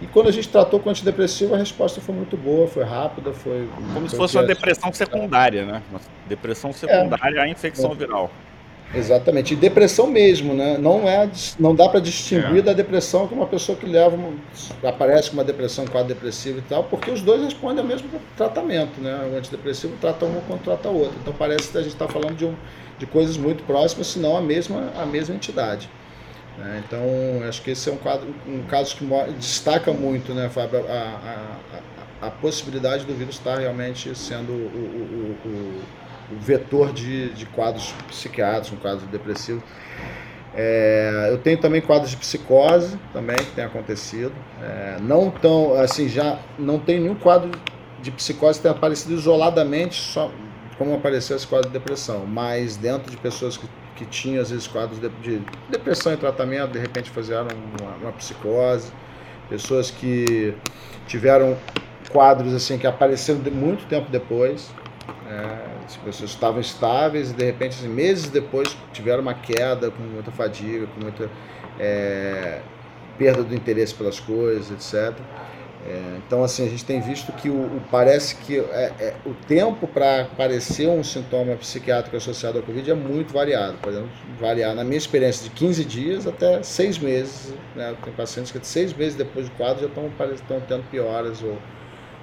[0.00, 3.68] E quando a gente tratou com antidepressivo, a resposta foi muito boa, foi rápida, foi.
[3.94, 5.80] Como se fosse uma depressão secundária, né?
[5.90, 7.42] Uma depressão secundária é.
[7.42, 7.94] à infecção é.
[7.94, 8.28] viral.
[8.94, 9.54] Exatamente.
[9.54, 10.76] E depressão mesmo, né?
[10.78, 11.28] Não, é,
[11.58, 12.62] não dá para distinguir é.
[12.62, 14.34] da depressão que uma pessoa que leva uma,
[14.82, 19.00] aparece com uma depressão, quadro depressivo e tal, porque os dois respondem ao mesmo tratamento,
[19.00, 19.30] né?
[19.32, 21.16] O antidepressivo trata um quanto trata o outro.
[21.22, 22.54] Então parece que a gente está falando de, um,
[22.98, 25.88] de coisas muito próximas, se não a mesma, a mesma entidade.
[26.58, 26.82] Né?
[26.86, 27.00] Então
[27.48, 29.06] acho que esse é um, quadro, um caso que
[29.38, 35.36] destaca muito, né, Fábio, a, a, a, a possibilidade do vírus estar realmente sendo o,
[35.44, 36.01] o, o
[36.40, 39.62] vetor de, de quadros psiquiátricos, um quadro depressivo.
[40.54, 44.32] É, eu tenho também quadros de psicose também que tem acontecido.
[44.60, 47.50] É, não tão assim já não tem nenhum quadro
[48.02, 50.30] de psicose que tenha aparecido isoladamente só
[50.76, 54.66] como apareceu esse quadro de depressão, mas dentro de pessoas que, que tinham às vezes
[54.66, 57.48] quadros de, de depressão em tratamento, de repente fizeram
[57.80, 58.90] uma, uma psicose,
[59.48, 60.54] pessoas que
[61.06, 61.56] tiveram
[62.10, 64.70] quadros assim que apareceram de muito tempo depois,
[65.28, 70.02] é, as pessoas estavam estáveis e de repente, assim, meses depois, tiveram uma queda com
[70.02, 71.30] muita fadiga, com muita
[71.78, 72.60] é,
[73.18, 75.18] perda do interesse pelas coisas, etc.
[75.84, 79.34] É, então, assim, a gente tem visto que o, o parece que é, é o
[79.48, 83.78] tempo para aparecer um sintoma psiquiátrico associado ao Covid é muito variado.
[83.82, 87.52] Podemos variar, na minha experiência, de 15 dias até 6 meses.
[87.74, 87.96] Né?
[88.04, 91.58] Tem pacientes que de 6 meses depois do quadro já estão, estão tendo pioras ou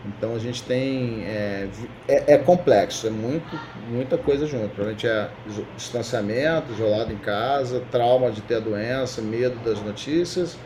[0.06, 1.24] então a gente tem.
[1.26, 1.68] É,
[2.08, 4.70] é, é, complexo, é muito, muita coisa junto.
[4.70, 5.30] Provavelmente é
[5.76, 10.58] distanciamento, isolado em casa, trauma de ter a doença, medo das notícias,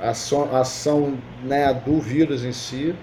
[0.00, 2.94] ação, ação né, do vírus em si.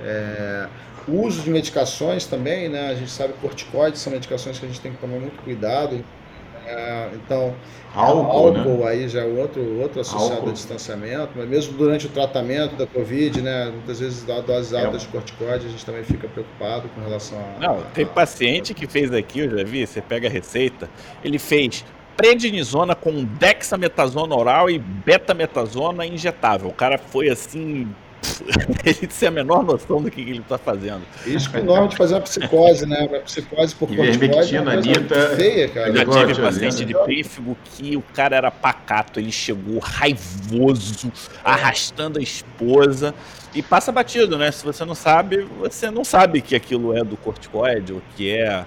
[0.00, 0.66] É,
[1.06, 2.90] uso de medicações também, né?
[2.90, 6.04] A gente sabe que corticoides são medicações que a gente tem que tomar muito cuidado.
[6.66, 7.54] É, então,
[7.94, 8.90] álcool, álcool né?
[8.90, 10.50] aí já é outro, outro associado álcool.
[10.50, 13.70] a distanciamento, mas mesmo durante o tratamento da Covid, né?
[13.70, 15.06] Muitas vezes dá doses altas é.
[15.06, 17.60] de corticoide, a gente também fica preocupado com relação a.
[17.60, 20.88] Não, tem a, paciente que fez aqui, eu já vi, você pega a receita,
[21.24, 21.84] ele fez
[22.16, 26.68] prednisona com dexametasona oral e betametasona injetável.
[26.68, 27.88] O cara foi assim
[28.84, 31.02] ele tem a menor noção do que ele está fazendo.
[31.26, 33.08] Isso com norma de fazer uma psicose, né?
[33.08, 35.88] Uma psicose por corticóide é uma coisa feia, cara.
[35.88, 41.12] Eu já tive paciente de pêssego que o cara era pacato, ele chegou raivoso,
[41.44, 43.14] arrastando a esposa
[43.54, 44.50] e passa batido, né?
[44.50, 48.64] Se você não sabe, você não sabe que aquilo é do corticoide ou que é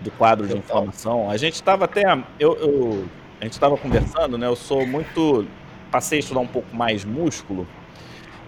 [0.00, 1.30] do quadro de inflamação.
[1.30, 2.02] A gente estava até,
[2.38, 3.04] eu, eu
[3.40, 4.46] a gente estava conversando, né?
[4.46, 5.46] Eu sou muito,
[5.90, 7.66] passei a estudar um pouco mais músculo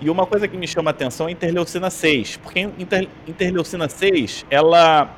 [0.01, 3.89] e uma coisa que me chama a atenção é a interleucina 6, porque inter, interleucina
[3.89, 5.15] 6, ela,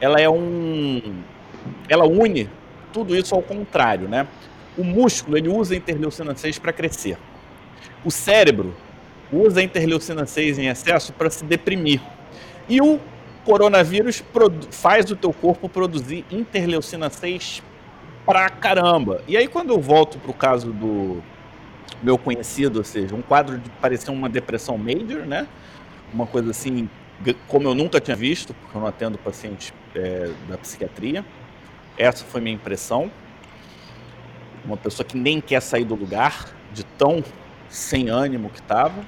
[0.00, 1.22] ela é um
[1.88, 2.48] ela une
[2.92, 4.26] tudo isso ao contrário, né?
[4.78, 7.18] O músculo, ele usa a interleucina 6 para crescer.
[8.04, 8.74] O cérebro
[9.32, 12.00] usa a interleucina 6 em excesso para se deprimir.
[12.68, 13.00] E o
[13.44, 14.22] coronavírus
[14.70, 17.62] faz o teu corpo produzir interleucina 6
[18.24, 19.22] pra caramba.
[19.26, 21.22] E aí quando eu volto pro caso do
[22.02, 25.46] meu conhecido, ou seja, um quadro de parecer uma depressão major, né?
[26.12, 26.88] Uma coisa assim,
[27.48, 31.24] como eu nunca tinha visto, porque eu não atendo pacientes é, da psiquiatria.
[31.96, 33.10] Essa foi minha impressão.
[34.64, 37.22] Uma pessoa que nem quer sair do lugar, de tão
[37.68, 39.04] sem ânimo que estava.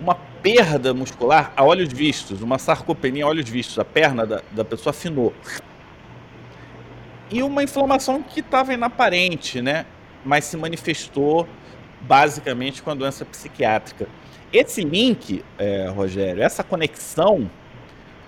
[0.00, 4.64] Uma perda muscular a olhos vistos, uma sarcopenia a olhos vistos, a perna da, da
[4.64, 5.34] pessoa afinou.
[7.30, 9.84] E uma inflamação que estava inaparente, né?
[10.24, 11.46] Mas se manifestou
[12.00, 14.08] basicamente com a doença psiquiátrica.
[14.52, 17.50] Esse link, é, Rogério, essa conexão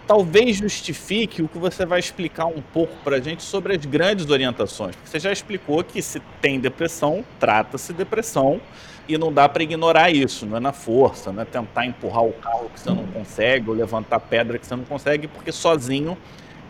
[0.07, 4.29] talvez justifique o que você vai explicar um pouco para a gente sobre as grandes
[4.29, 4.97] orientações.
[5.05, 8.61] Você já explicou que se tem depressão, trata-se depressão
[9.09, 12.33] e não dá para ignorar isso, não é na força, não é tentar empurrar o
[12.33, 16.19] carro que você não consegue ou levantar pedra que você não consegue, porque sozinho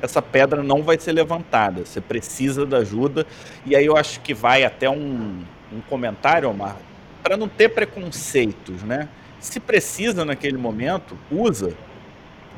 [0.02, 1.84] essa pedra não vai ser levantada.
[1.84, 3.26] Você precisa da ajuda.
[3.64, 5.42] E aí eu acho que vai até um,
[5.72, 6.76] um comentário, Omar,
[7.22, 9.08] para não ter preconceitos, né?
[9.38, 11.74] Se precisa naquele momento, usa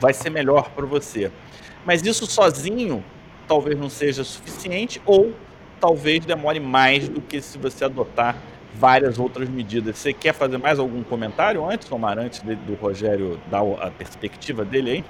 [0.00, 1.30] vai ser melhor para você.
[1.84, 3.04] Mas isso sozinho
[3.46, 5.32] talvez não seja suficiente ou
[5.80, 8.36] talvez demore mais do que se você adotar
[8.74, 9.98] várias outras medidas.
[9.98, 14.90] Você quer fazer mais algum comentário antes, Omar, antes do Rogério dar a perspectiva dele
[14.90, 15.04] aí?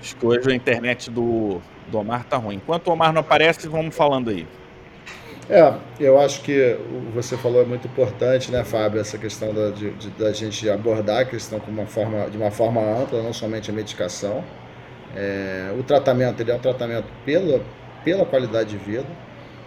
[0.00, 2.56] Acho que hoje a internet do, do Omar tá ruim.
[2.56, 4.46] Enquanto o Omar não aparece, vamos falando aí.
[5.50, 6.78] É, eu acho que
[7.12, 11.24] você falou é muito importante, né, Fábio, essa questão da, de, da gente abordar a
[11.24, 14.44] questão com uma forma, de uma forma ampla, não somente a medicação.
[15.16, 17.60] É, o tratamento, ele é um tratamento pela,
[18.04, 19.08] pela qualidade de vida.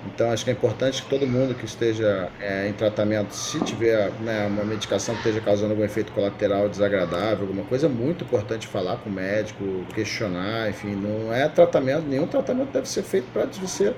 [0.05, 4.09] Então, acho que é importante que todo mundo que esteja é, em tratamento, se tiver
[4.21, 8.67] né, uma medicação que esteja causando algum efeito colateral desagradável, alguma coisa, é muito importante
[8.67, 13.45] falar com o médico, questionar, enfim, não é tratamento, nenhum tratamento deve ser feito para
[13.45, 13.93] você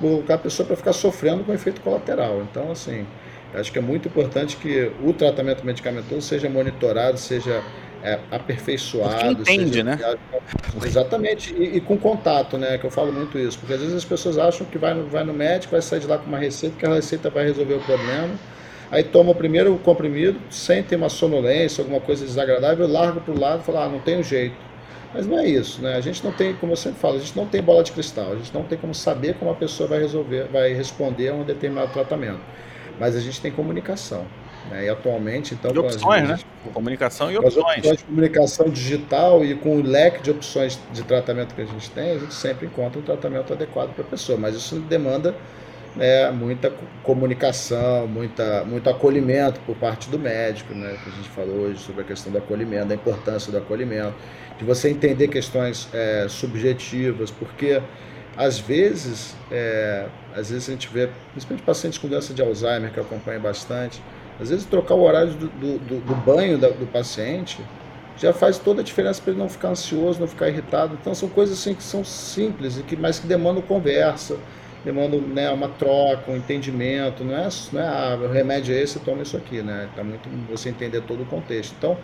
[0.00, 2.42] colocar a pessoa para ficar sofrendo com efeito colateral.
[2.42, 3.06] Então, assim,
[3.54, 7.62] acho que é muito importante que o tratamento medicamentoso seja monitorado, seja
[8.02, 9.36] é, aperfeiçoado.
[9.36, 9.98] Porque entende, né?
[10.84, 12.78] Exatamente, e, e, com contato, né?
[12.78, 15.24] Que eu falo muito isso, porque às vezes as pessoas acham que vai no, vai
[15.24, 17.80] no médico, vai sair de lá com uma receita, que a receita vai resolver o
[17.80, 18.34] problema.
[18.90, 23.60] Aí toma o primeiro comprimido, sente uma sonolência, alguma coisa desagradável, larga para o lado
[23.60, 24.69] e fala, ah, não tem jeito
[25.12, 25.94] mas não é isso, né?
[25.94, 28.32] A gente não tem, como eu sempre falo, a gente não tem bola de cristal,
[28.32, 31.42] a gente não tem como saber como a pessoa vai resolver, vai responder a um
[31.42, 32.40] determinado tratamento.
[32.98, 34.26] Mas a gente tem comunicação.
[34.70, 34.84] Né?
[34.84, 35.72] E atualmente, então.
[35.74, 36.38] E opções, né?
[36.72, 37.78] Comunicação e opções.
[37.78, 41.90] opções de comunicação digital e com o leque de opções de tratamento que a gente
[41.90, 44.38] tem, a gente sempre encontra um tratamento adequado para a pessoa.
[44.38, 45.34] Mas isso demanda
[45.96, 46.72] né, muita
[47.02, 50.96] comunicação, muita, muito acolhimento por parte do médico, né?
[51.02, 54.14] Que a gente falou hoje sobre a questão do acolhimento, da importância do acolhimento
[54.60, 57.80] de você entender questões é, subjetivas, porque
[58.36, 62.98] às vezes, é, às vezes a gente vê, principalmente pacientes com doença de Alzheimer, que
[62.98, 64.02] eu acompanho bastante,
[64.38, 67.64] às vezes trocar o horário do, do, do banho da, do paciente
[68.18, 70.96] já faz toda a diferença para ele não ficar ansioso, não ficar irritado.
[71.00, 74.36] Então são coisas assim que são simples, e que, mas que demandam conversa,
[74.84, 77.24] demandam né, uma troca, um entendimento.
[77.24, 79.88] Não é, não é ah, o remédio é esse, toma isso aqui, né?
[79.94, 81.74] Tá muito você entender todo o contexto.
[81.76, 81.96] Então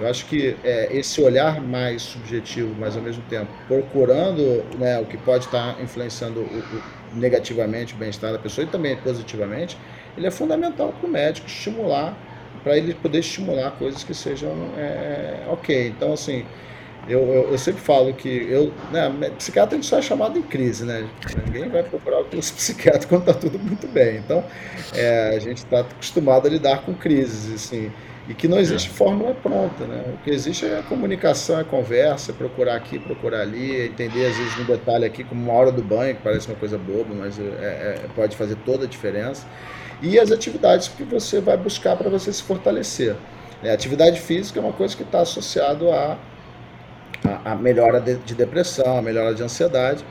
[0.00, 5.04] eu acho que é, esse olhar mais subjetivo, mas ao mesmo tempo procurando né, o
[5.04, 9.78] que pode estar influenciando o, o, negativamente o bem-estar da pessoa e também positivamente,
[10.16, 12.16] ele é fundamental para o médico estimular,
[12.64, 15.88] para ele poder estimular coisas que sejam é, ok.
[15.88, 16.44] Então, assim,
[17.08, 20.42] eu, eu, eu, sempre falo que eu, né, psiquiatra a gente só é chamado em
[20.42, 21.06] crise, né?
[21.44, 24.16] Ninguém vai procurar o psiquiatra quando está tudo muito bem.
[24.16, 24.44] Então,
[24.94, 27.92] é, a gente está acostumado a lidar com crises, assim.
[28.26, 28.92] E que não existe é.
[28.92, 30.02] fórmula pronta, né?
[30.14, 34.26] O que existe é a comunicação, é conversa, é procurar aqui, procurar ali, é entender
[34.26, 37.14] às vezes um detalhe aqui, como uma hora do banho, que parece uma coisa boba,
[37.14, 39.46] mas é, é, pode fazer toda a diferença.
[40.00, 43.14] E as atividades que você vai buscar para você se fortalecer.
[43.62, 46.18] A atividade física é uma coisa que está associado à
[47.24, 50.04] a, a, melhora de, de depressão, a melhora de ansiedade.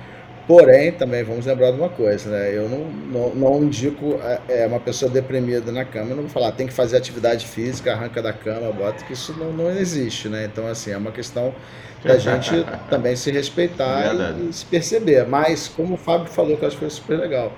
[0.46, 2.52] Porém, também vamos lembrar de uma coisa, né?
[2.54, 6.32] Eu não, não, não indico é, é uma pessoa deprimida na cama, eu não vou
[6.32, 10.28] falar, tem que fazer atividade física, arranca da cama, bota, que isso não, não existe,
[10.28, 10.44] né?
[10.52, 11.56] Então, assim, é uma questão
[12.04, 12.52] da gente
[12.90, 15.26] também se respeitar e, e, se perceber.
[15.26, 17.54] Mas, como o Fábio falou, que eu acho que foi super legal,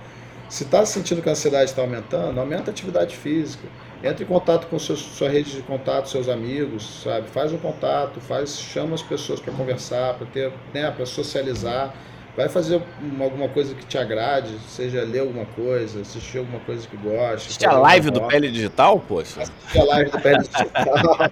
[0.48, 3.68] se está sentindo que a ansiedade está aumentando, aumenta a atividade física.
[4.06, 7.28] Entra em contato com seus, sua rede de contato, seus amigos, sabe?
[7.28, 11.92] Faz um contato, faz, chama as pessoas para conversar, para ter, né, para socializar
[12.36, 16.86] Vai fazer uma, alguma coisa que te agrade, seja ler alguma coisa, assistir alguma coisa
[16.86, 17.48] que goste.
[17.48, 19.44] Assistir a live do Pele Digital, poxa?
[19.44, 21.32] Assistir a live do Pele Digital.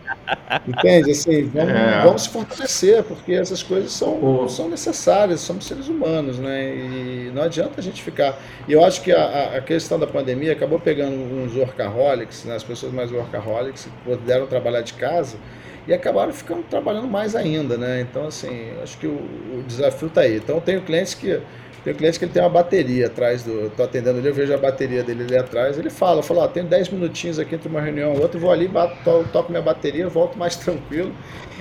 [0.66, 1.12] Entende?
[1.12, 2.02] Assim, vamos, é.
[2.04, 6.74] vamos, se fortalecer, porque essas coisas são, são necessárias, somos seres humanos, né?
[6.74, 8.40] E não adianta a gente ficar.
[8.66, 12.56] E eu acho que a, a questão da pandemia acabou pegando uns workaholics, né?
[12.56, 15.38] as pessoas mais workaholics que puderam trabalhar de casa
[15.88, 18.02] e acabaram ficando trabalhando mais ainda, né?
[18.02, 20.38] Então, assim, acho que o, o desafio está aí.
[20.38, 21.42] Então, eu tenho clientes que
[21.84, 23.66] tem cliente que ele tem uma bateria atrás do.
[23.66, 25.78] Estou atendendo ele, eu vejo a bateria dele ali atrás.
[25.78, 28.70] Ele fala, fala, ó, tenho 10 minutinhos aqui entre uma reunião e outra, vou ali,
[28.70, 31.14] bato, to, toco minha bateria, volto mais tranquilo.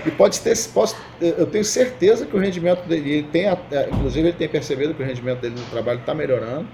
[0.07, 3.47] E pode ter, posso, eu tenho certeza que o rendimento dele, ele tem,
[3.93, 6.69] inclusive ele tem percebido que o rendimento dele no trabalho está melhorando,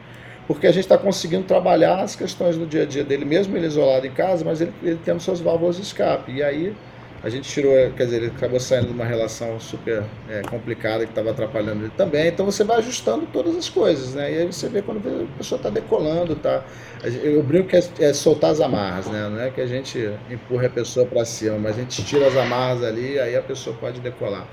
[0.46, 3.66] porque a gente está conseguindo trabalhar as questões do dia a dia dele, mesmo ele
[3.66, 6.32] isolado em casa, mas ele, ele tendo suas válvulas de escape.
[6.32, 6.76] E aí
[7.22, 11.10] A gente tirou, quer dizer, ele acabou saindo de uma relação super é, complicada que
[11.10, 12.28] estava atrapalhando ele também.
[12.28, 14.32] Então você vai ajustando todas as coisas, né?
[14.32, 16.62] E aí você vê quando a pessoa está decolando, tá?
[17.02, 19.28] Eu brinco que é, é, soltar as amarras, né?
[19.28, 19.98] Não é que a gente
[20.30, 23.74] empurre a pessoa para cima, mas a gente tira as amarras ali, aí a pessoa
[23.80, 24.46] pode decolar.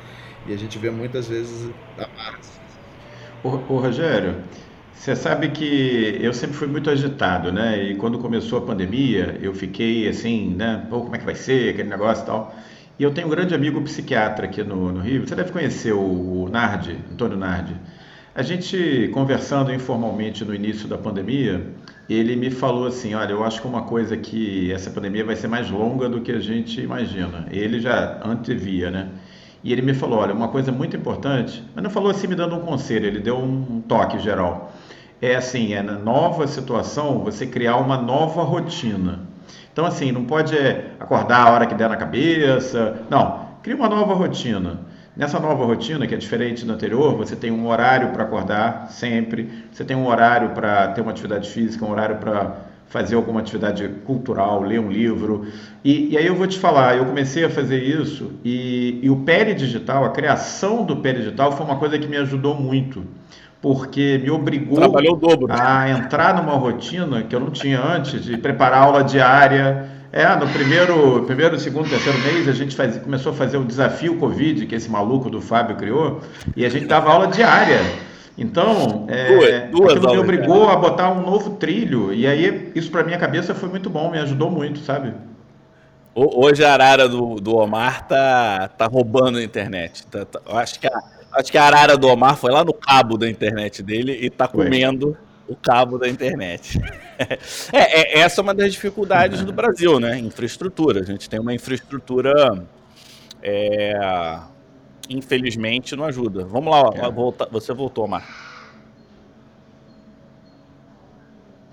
[0.48, 2.52] E a gente vê muitas vezes amarras.
[3.44, 4.38] Ô, ô Rogério,
[4.96, 7.84] você sabe que eu sempre fui muito agitado, né?
[7.84, 10.84] E quando começou a pandemia, eu fiquei assim, né?
[10.90, 12.56] Pô, como é que vai ser aquele negócio e tal.
[12.98, 15.28] E eu tenho um grande amigo psiquiatra aqui no, no Rio.
[15.28, 17.76] Você deve conhecer o, Nardi, Antônio Nardi.
[18.34, 21.62] A gente conversando informalmente no início da pandemia,
[22.10, 25.50] ele me falou assim: Olha, eu acho que uma coisa que essa pandemia vai ser
[25.50, 27.46] mais longa do que a gente imagina.
[27.52, 29.10] Ele já antevia, né?
[29.64, 32.56] E ele me falou: Olha, uma coisa muito importante, mas não falou assim me dando
[32.56, 34.74] um conselho, ele deu um toque geral
[35.22, 39.20] é assim, é na nova situação você criar uma nova rotina.
[39.72, 43.90] Então assim, não pode é, acordar a hora que der na cabeça, não, cria uma
[43.90, 44.80] nova rotina.
[45.16, 49.50] Nessa nova rotina, que é diferente da anterior, você tem um horário para acordar sempre,
[49.72, 52.58] você tem um horário para ter uma atividade física, um horário para
[52.88, 55.48] fazer alguma atividade cultural, ler um livro.
[55.84, 59.18] E, e, aí eu vou te falar, eu comecei a fazer isso e, e o
[59.18, 63.06] Pele Digital, a criação do Pele Digital foi uma coisa que me ajudou muito
[63.66, 64.78] porque me obrigou
[65.50, 69.90] a entrar numa rotina que eu não tinha antes, de preparar aula diária.
[70.14, 74.18] É, no primeiro, primeiro, segundo, terceiro mês, a gente faz, começou a fazer o desafio
[74.18, 76.22] Covid, que esse maluco do Fábio criou,
[76.56, 77.80] e a gente dava aula diária.
[78.38, 83.04] Então, é, duas, duas me obrigou a botar um novo trilho, e aí isso para
[83.04, 85.12] minha cabeça foi muito bom, me ajudou muito, sabe?
[86.14, 90.06] Hoje a arara do, do Omar tá, tá roubando a internet.
[90.06, 90.98] Tá, tá, acho que a,
[91.36, 94.48] Acho que a arara do Omar foi lá no cabo da internet dele e tá
[94.48, 95.18] comendo
[95.48, 96.80] o cabo da internet.
[97.72, 100.18] é, é, essa é uma das dificuldades do Brasil, né?
[100.18, 101.02] Infraestrutura.
[101.02, 102.66] A gente tem uma infraestrutura.
[103.44, 104.40] É,
[105.10, 106.46] infelizmente não ajuda.
[106.46, 107.12] Vamos lá, é.
[107.12, 108.26] volta, você voltou, Omar.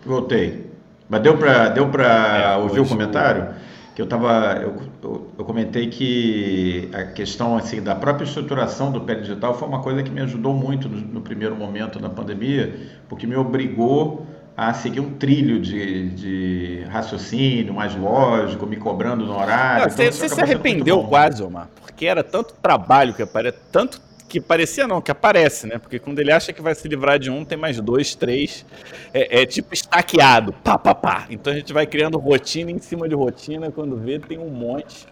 [0.04, 0.70] Voltei.
[1.08, 3.54] Mas deu para deu é, ouvir o comentário?
[3.94, 9.00] Que eu estava eu, eu, eu, comentei que a questão assim da própria estruturação do
[9.02, 12.74] pé digital foi uma coisa que me ajudou muito no, no, primeiro momento da pandemia
[13.08, 14.26] porque me obrigou
[14.56, 19.86] a seguir um trilho de, de raciocínio mais lógico me cobrando no horário.
[19.86, 21.68] Não, então, você, você se arrependeu quase Omar
[22.02, 24.00] porque era tanto trabalho que aparece tanto
[24.32, 25.76] que parecia não, que aparece, né?
[25.76, 28.64] Porque quando ele acha que vai se livrar de um, tem mais dois, três.
[29.12, 31.26] É, é tipo estaqueado, pá, pá, pá.
[31.28, 35.06] Então a gente vai criando rotina em cima de rotina, quando vê tem um monte.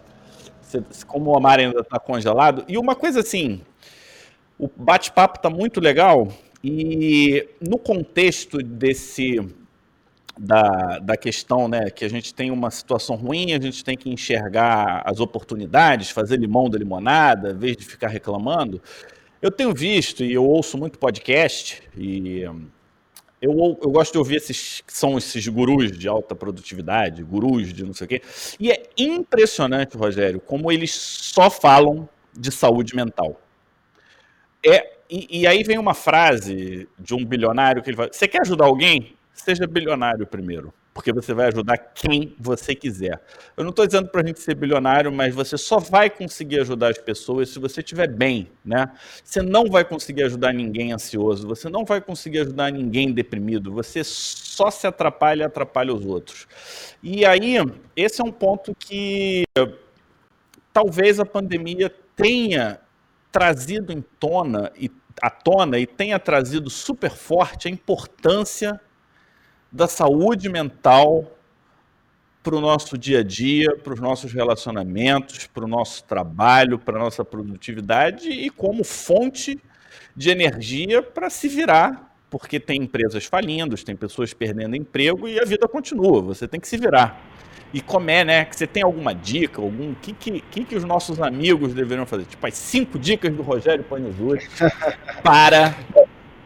[1.06, 2.64] Como o mar ainda está congelado.
[2.66, 3.60] E uma coisa assim,
[4.58, 6.28] o bate-papo está muito legal
[6.64, 9.38] e no contexto desse
[10.42, 14.08] da, da questão, né, que a gente tem uma situação ruim, a gente tem que
[14.08, 18.80] enxergar as oportunidades, fazer limão da limonada, em vez de ficar reclamando.
[19.42, 24.80] Eu tenho visto e eu ouço muito podcast e eu, eu gosto de ouvir esses
[24.80, 28.22] que são esses gurus de alta produtividade, gurus de não sei o quê.
[28.58, 33.38] E é impressionante, Rogério, como eles só falam de saúde mental.
[34.64, 38.40] É, e, e aí vem uma frase de um bilionário que ele fala: Você quer
[38.40, 39.19] ajudar alguém?
[39.40, 43.20] Seja bilionário primeiro, porque você vai ajudar quem você quiser.
[43.56, 46.88] Eu não estou dizendo para a gente ser bilionário, mas você só vai conseguir ajudar
[46.88, 48.90] as pessoas se você estiver bem, né?
[49.24, 54.02] Você não vai conseguir ajudar ninguém ansioso, você não vai conseguir ajudar ninguém deprimido, você
[54.04, 56.46] só se atrapalha e atrapalha os outros.
[57.02, 57.56] E aí,
[57.96, 59.44] esse é um ponto que
[60.72, 62.80] talvez a pandemia tenha
[63.32, 64.90] trazido em tona e
[65.22, 68.80] à tona e tenha trazido super forte a importância
[69.70, 71.36] da saúde mental
[72.42, 76.96] para o nosso dia a dia, para os nossos relacionamentos, para o nosso trabalho, para
[76.96, 79.60] a nossa produtividade e como fonte
[80.16, 85.44] de energia para se virar, porque tem empresas falindo, tem pessoas perdendo emprego e a
[85.44, 87.20] vida continua, você tem que se virar.
[87.72, 88.44] E como é, né?
[88.44, 89.92] Que você tem alguma dica, algum.
[89.92, 92.24] O que, que, que, que os nossos amigos deveriam fazer?
[92.24, 94.44] Tipo, as cinco dicas do Rogério Panizuri
[95.22, 95.76] para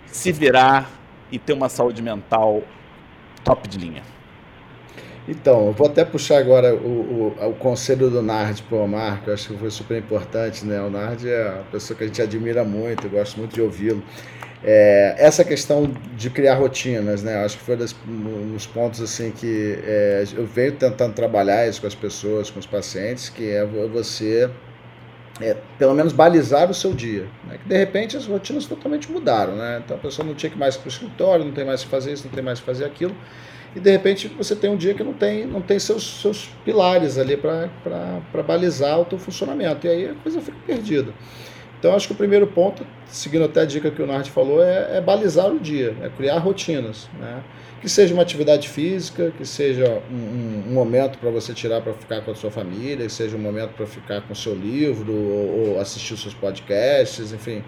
[0.06, 0.90] se virar
[1.32, 2.62] e ter uma saúde mental
[3.44, 4.02] top de linha.
[5.26, 9.22] Então, eu vou até puxar agora o, o, o conselho do Nard para o Omar,
[9.22, 10.80] que eu acho que foi super importante, né?
[10.82, 14.02] O Nard é uma pessoa que a gente admira muito, eu gosto muito de ouvi-lo.
[14.62, 17.42] É, essa questão de criar rotinas, né?
[17.42, 21.86] Acho que foi das, nos pontos assim que é, eu venho tentando trabalhar isso com
[21.86, 24.50] as pessoas, com os pacientes, que é você
[25.40, 27.26] é, pelo menos balizar o seu dia.
[27.44, 27.58] Né?
[27.62, 29.56] Que de repente as rotinas totalmente mudaram.
[29.56, 29.82] Né?
[29.84, 32.12] Então a pessoa não tinha que mais para o escritório, não tem mais que fazer
[32.12, 33.14] isso, não tem mais que fazer aquilo.
[33.74, 37.18] e de repente você tem um dia que não tem, não tem seus, seus pilares
[37.18, 39.86] ali para balizar o teu funcionamento.
[39.86, 41.12] E aí a coisa fica perdida.
[41.84, 44.96] Então acho que o primeiro ponto, seguindo até a dica que o Nard falou, é,
[44.96, 47.10] é balizar o dia, é criar rotinas.
[47.20, 47.44] Né?
[47.82, 52.22] Que seja uma atividade física, que seja um, um, momento para você tirar para ficar
[52.22, 55.72] com a sua família, que seja um momento para ficar com o seu livro, ou,
[55.72, 57.62] ou assistir os seus podcasts, enfim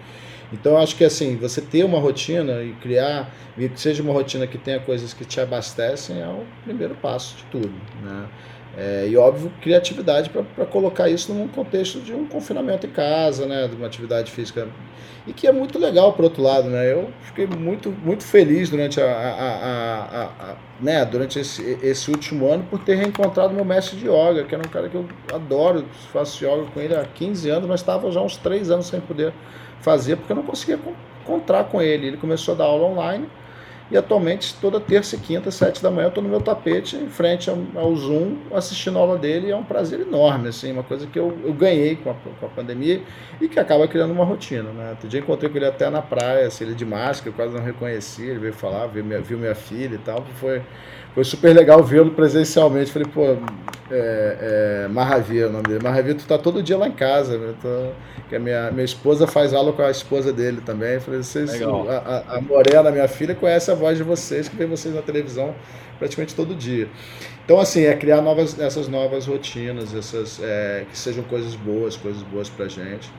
[0.51, 4.47] então acho que assim, você ter uma rotina e criar, e que seja uma rotina
[4.47, 7.73] que tenha coisas que te abastecem, é o primeiro passo de tudo.
[8.01, 8.27] Né?
[8.79, 13.67] É, e óbvio, criatividade para colocar isso num contexto de um confinamento em casa, né?
[13.67, 14.67] De uma atividade física.
[15.25, 16.93] E que é muito legal, por outro lado, né?
[16.93, 21.03] Eu fiquei muito, muito feliz durante, a, a, a, a né?
[21.05, 24.69] durante esse, esse último ano por ter reencontrado meu mestre de yoga, que era um
[24.69, 28.37] cara que eu adoro, faço yoga com ele há 15 anos, mas estava já uns
[28.37, 29.33] 3 anos sem poder
[29.81, 30.79] fazer porque eu não conseguia
[31.23, 32.05] encontrar com ele.
[32.05, 33.27] Ele começou a dar aula online
[33.89, 37.07] e atualmente toda terça e quinta, sete da manhã, eu estou no meu tapete em
[37.07, 41.17] frente ao, Zoom assistindo a aula dele é um prazer enorme, assim, uma coisa que
[41.17, 43.01] eu, eu ganhei com a, com a pandemia
[43.39, 44.69] e que acaba criando uma rotina.
[44.71, 44.89] Né?
[44.91, 47.63] Outro dia encontrei com ele até na praia, assim, ele de máscara, eu quase não
[47.63, 50.61] reconheci, ele veio falar, viu minha, viu minha filha e tal, foi
[51.13, 52.91] foi super legal vê-lo presencialmente.
[52.91, 53.37] Falei, pô,
[53.89, 55.83] é, é Mahavir o nome dele.
[55.83, 57.37] Mahavir, tu tá todo dia lá em casa.
[57.37, 57.53] Né?
[57.61, 57.91] Tô,
[58.29, 60.99] que a minha, minha esposa faz aula com a esposa dele também.
[60.99, 64.93] Falei, vocês, a, a, Morena, minha filha, conhece a voz de vocês, que vê vocês
[64.93, 65.55] na televisão
[65.97, 66.87] praticamente todo dia.
[67.45, 72.21] Então, assim, é criar novas, essas novas rotinas, essas, é, que sejam coisas boas, coisas
[72.23, 73.09] boas pra gente.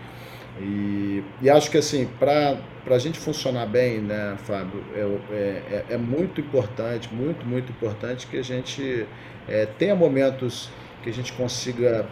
[0.60, 5.00] E, e acho que assim, para a gente funcionar bem, né, Fábio, é,
[5.30, 9.06] é, é, muito importante, muito, muito importante que a gente
[9.48, 10.70] é, tenha momentos
[11.02, 12.06] que a gente consiga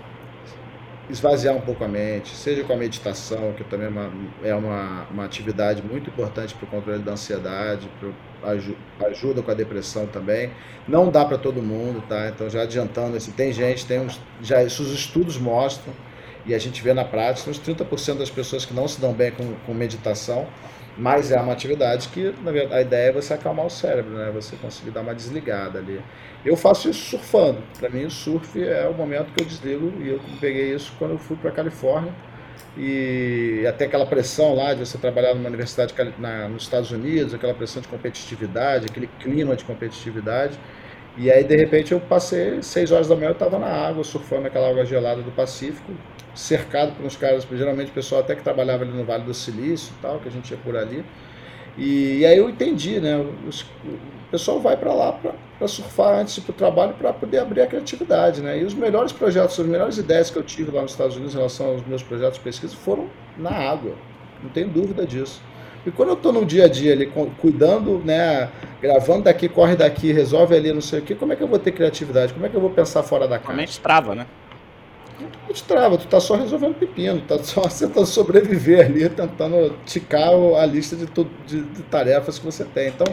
[1.09, 4.13] esvaziar um pouco a mente, seja com a meditação, que também é uma,
[4.45, 9.55] é uma, uma atividade muito importante para o controle da ansiedade, para ajuda com a
[9.55, 10.51] depressão também.
[10.87, 12.29] Não dá para todo mundo, tá?
[12.29, 15.93] Então já adiantando, assim, tem gente, tem uns, já os estudos mostram
[16.47, 19.31] e a gente vê na prática uns 30% das pessoas que não se dão bem
[19.33, 20.47] com, com meditação,
[20.97, 24.31] mas é uma atividade que, na verdade, a ideia é você acalmar o cérebro, né?
[24.33, 26.01] Você conseguir dar uma desligada ali.
[26.45, 27.59] Eu faço isso surfando.
[27.79, 31.13] Para mim, o surf é o momento que eu desligo e eu peguei isso quando
[31.13, 32.15] eu fui para Califórnia
[32.77, 37.55] e até aquela pressão lá de você trabalhar numa universidade na, nos Estados Unidos, aquela
[37.55, 40.59] pressão de competitividade, aquele clima de competitividade.
[41.17, 44.47] E aí, de repente, eu passei seis horas da manhã, eu estava na água, surfando
[44.47, 45.93] aquela água gelada do Pacífico,
[46.37, 49.93] cercado por uns caras, geralmente o pessoal até que trabalhava ali no Vale do Silício
[49.99, 51.05] e tal, que a gente ia por ali.
[51.77, 53.17] E, e aí eu entendi, né?
[53.47, 57.63] Os, o pessoal vai para lá para surfar antes para o trabalho para poder abrir
[57.63, 58.59] a criatividade, né?
[58.61, 61.39] E os melhores projetos, as melhores ideias que eu tive lá nos Estados Unidos em
[61.39, 63.93] relação aos meus projetos de pesquisa foram na água,
[64.43, 65.43] não tem dúvida disso.
[65.87, 67.07] E quando eu estou no dia a dia ali,
[67.41, 68.51] cuidando, né,
[68.83, 71.61] gravando daqui, corre daqui, resolve ali, não sei o quê, como é que eu vou
[71.61, 72.33] ter criatividade?
[72.33, 73.53] Como é que eu vou pensar fora da caixa?
[73.53, 74.27] Realmente trava, né?
[75.21, 80.31] Não te trava, tu tá só resolvendo pepino, tá só tentando sobreviver ali, tentando ticar
[80.31, 81.07] a lista de,
[81.47, 82.89] de, de tarefas que você tem.
[82.89, 83.07] Então,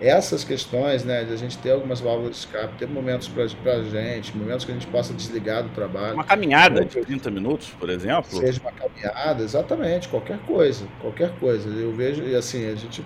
[0.00, 3.82] essas questões, né, de a gente ter algumas válvulas de escape, ter momentos para a
[3.82, 6.14] gente, momentos que a gente possa desligar do trabalho.
[6.14, 8.38] Uma caminhada de 30 minutos, por exemplo?
[8.38, 11.68] Seja uma caminhada, exatamente, qualquer coisa, qualquer coisa.
[11.70, 13.02] Eu vejo, e assim, a gente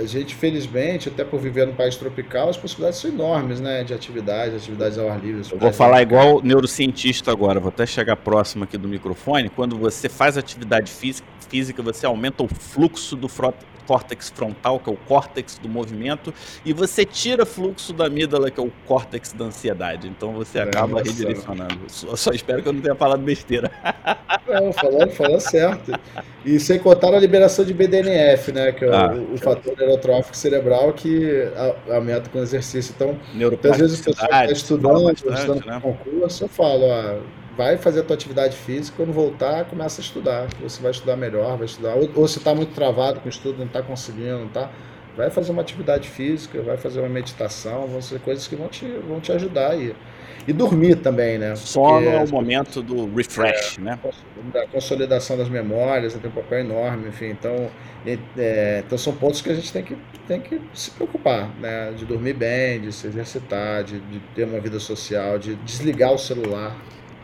[0.00, 3.84] a gente, felizmente, até por viver num país tropical, as possibilidades são enormes, né?
[3.84, 5.42] De atividades, atividades ao ar livre.
[5.52, 9.50] Eu vou falar igual neurocientista agora, vou até chegar próximo aqui do microfone.
[9.50, 14.88] Quando você faz atividade física, física você aumenta o fluxo do, frota, córtex frontal, que
[14.88, 16.32] é o córtex do movimento,
[16.64, 20.06] e você tira fluxo da amígdala, que é o córtex da ansiedade.
[20.06, 21.80] Então você acaba redirecionando.
[21.88, 23.68] Só, só, espero que eu não tenha falado besteira.
[24.46, 25.92] Não, falou, falou certo.
[26.44, 28.72] E sem contar a liberação de BDNF, né?
[28.72, 31.48] Que é ah, o, o fator neurotrófico cerebral que
[31.88, 32.92] aumenta com o exercício.
[32.96, 33.16] Então,
[33.70, 35.78] às vezes o pessoal está estudando, estudando né?
[35.80, 37.20] concurso, eu falo, ó,
[37.60, 40.48] vai fazer a tua atividade física, quando voltar, começa a estudar.
[40.62, 41.94] Você vai estudar melhor, vai estudar.
[41.94, 44.70] Ou, ou se está muito travado com o estudo, não está conseguindo, não tá,
[45.14, 48.86] vai fazer uma atividade física, vai fazer uma meditação, vão ser coisas que vão te,
[49.06, 49.94] vão te ajudar aí.
[50.48, 51.54] E dormir também, né?
[51.54, 53.98] Sono é o momento do refresh, é, né?
[54.54, 57.26] Da consolidação das memórias, tem um papel enorme, enfim.
[57.26, 57.68] Então,
[58.38, 61.92] é, então são pontos que a gente tem que, tem que se preocupar, né?
[61.94, 66.18] De dormir bem, de se exercitar, de, de ter uma vida social, de desligar o
[66.18, 66.74] celular,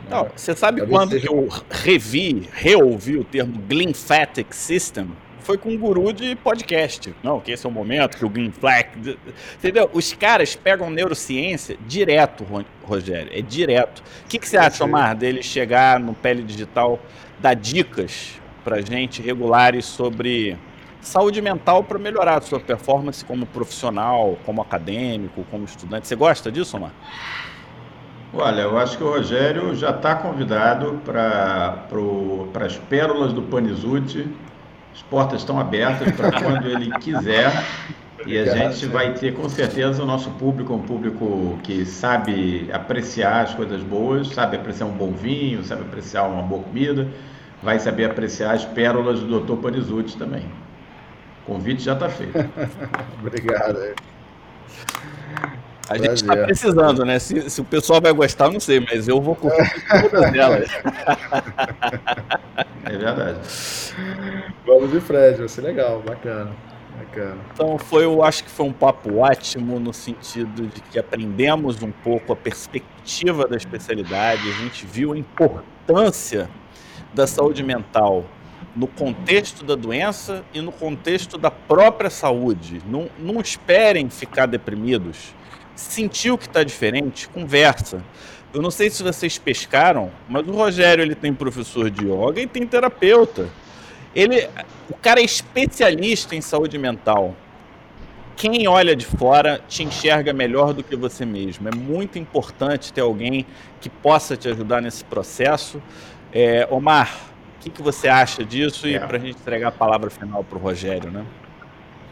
[0.09, 1.27] não, você sabe Talvez quando seja...
[1.27, 5.11] eu revi, reouvi o termo Glymphatic System?
[5.41, 7.15] Foi com um guru de podcast.
[7.23, 9.17] Não, que esse é o momento que o Glymphatic...
[9.55, 9.89] Entendeu?
[9.93, 12.45] Os caras pegam neurociência direto,
[12.83, 13.31] Rogério.
[13.33, 14.03] É direto.
[14.25, 16.99] O que, que você acha, Omar, dele chegar no Pele Digital,
[17.39, 20.57] dar dicas pra gente regulares sobre
[21.01, 26.09] saúde mental para melhorar a sua performance como profissional, como acadêmico, como estudante.
[26.09, 26.93] Você gosta disso, Omar?
[28.33, 31.87] Olha, eu acho que o Rogério já está convidado para
[32.65, 34.29] as pérolas do Panizute.
[34.95, 37.53] As portas estão abertas para quando ele quiser.
[38.27, 43.43] E a gente vai ter com certeza o nosso público, um público que sabe apreciar
[43.43, 47.09] as coisas boas, sabe apreciar um bom vinho, sabe apreciar uma boa comida,
[47.63, 49.63] vai saber apreciar as pérolas do Dr.
[49.63, 50.45] Panizute também.
[51.43, 52.37] O convite já está feito.
[53.21, 53.95] Obrigado.
[55.89, 57.19] A gente está precisando, né?
[57.19, 60.69] Se, se, o pessoal vai gostar, não sei, mas eu vou curtir todas elas.
[62.85, 63.39] É verdade.
[64.67, 66.51] Vamos de Fred, vai ser legal, bacana.
[66.99, 67.37] Bacana.
[67.53, 71.93] Então foi, eu acho que foi um papo ótimo no sentido de que aprendemos um
[71.93, 76.49] pouco a perspectiva da especialidade, a gente viu a importância
[77.15, 78.25] da saúde mental
[78.75, 82.83] no contexto da doença e no contexto da própria saúde.
[82.87, 85.35] Não, não esperem ficar deprimidos
[85.77, 88.03] sentiu que está diferente, conversa.
[88.53, 92.47] Eu não sei se vocês pescaram, mas o Rogério ele tem professor de yoga e
[92.47, 93.49] tem terapeuta.
[94.15, 94.49] Ele,
[94.89, 97.37] o cara é especialista em saúde mental.
[98.35, 101.69] Quem olha de fora te enxerga melhor do que você mesmo.
[101.69, 103.47] É muito importante ter alguém
[103.81, 105.83] que possa te ajudar nesse processo.
[106.33, 107.15] É, Omar,
[107.57, 108.87] o que, que você acha disso?
[108.87, 108.93] É.
[108.93, 111.25] E para a gente entregar a palavra final para o Rogério, né?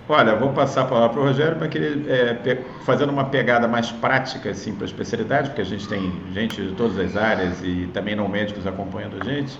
[0.06, 3.66] Olha, vou passar a palavra para o Rogério para que ele, é, fazendo uma pegada
[3.66, 7.62] mais prática assim, para a especialidade, porque a gente tem gente de todas as áreas
[7.62, 9.58] e também não médicos acompanhando a gente,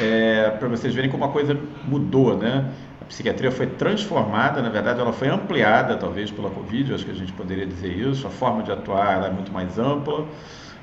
[0.00, 2.72] é, para vocês verem como a coisa mudou, né?
[2.98, 7.14] A psiquiatria foi transformada, na verdade, ela foi ampliada, talvez, pela Covid, acho que a
[7.14, 8.26] gente poderia dizer isso.
[8.26, 10.26] A forma de atuar é muito mais ampla,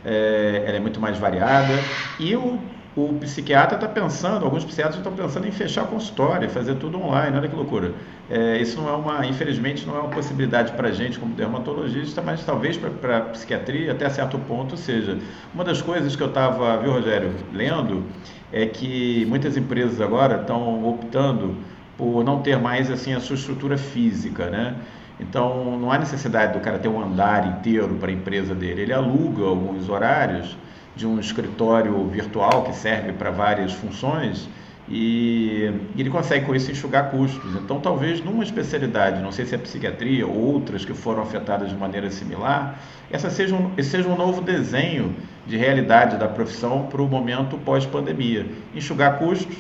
[0.04, 1.92] é, ela é muito mais variada.
[2.20, 7.02] E o o psiquiatra está pensando, alguns psiquiatras estão pensando em fechar consultório, fazer tudo
[7.02, 7.94] online, olha que loucura.
[8.30, 12.22] É, isso não é uma, infelizmente, não é uma possibilidade para a gente como dermatologista,
[12.22, 15.18] mas talvez para a psiquiatria, até certo ponto, seja.
[15.54, 18.04] Uma das coisas que eu estava, viu, Rogério, lendo,
[18.52, 21.56] é que muitas empresas agora estão optando
[21.98, 24.76] por não ter mais assim a sua estrutura física, né?
[25.18, 28.82] Então, não há necessidade do cara ter um andar inteiro para a empresa dele.
[28.82, 30.58] Ele aluga alguns horários
[30.96, 34.50] de um escritório virtual que serve para várias funções
[34.90, 37.56] e, ele consegue com isso enxugar custos.
[37.56, 41.76] Então, talvez numa especialidade, não sei se é psiquiatria ou outras que foram afetadas de
[41.76, 42.80] maneira similar,
[43.10, 45.16] essa seja um, esse seja um novo desenho
[45.48, 48.46] de realidade da profissão para o momento pós-pandemia.
[48.76, 49.56] Enxugar custos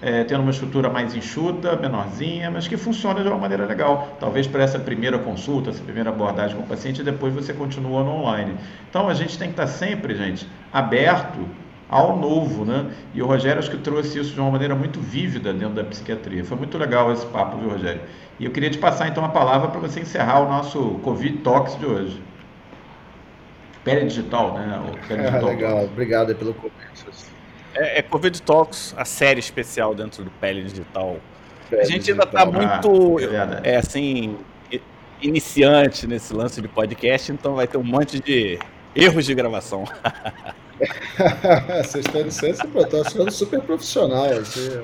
[0.00, 4.16] é, tendo uma estrutura mais enxuta, menorzinha, mas que funciona de uma maneira legal.
[4.20, 8.04] Talvez para essa primeira consulta, essa primeira abordagem com o paciente, e depois você continua
[8.04, 8.54] no online.
[8.88, 11.38] Então a gente tem que estar sempre, gente, aberto
[11.88, 12.90] ao novo, né?
[13.14, 16.44] E o Rogério acho que trouxe isso de uma maneira muito vívida dentro da psiquiatria.
[16.44, 18.02] Foi muito legal esse papo, viu, Rogério?
[18.38, 21.76] E eu queria te passar então a palavra para você encerrar o nosso Covid Talks
[21.78, 22.22] de hoje.
[23.82, 24.80] Pele digital, né?
[25.08, 25.48] Pele digital.
[25.48, 27.06] legal, obrigado pelo convite.
[27.78, 31.16] É, é Covid Talks, a série especial dentro do Pele Digital.
[31.70, 34.36] Pele a gente ainda está muito, ah, é, assim,
[35.22, 38.58] iniciante nesse lance de podcast, então vai ter um monte de
[38.94, 39.84] erros de gravação.
[41.82, 44.26] Vocês estão sendo, estou achando super profissional.
[44.26, 44.80] Assim.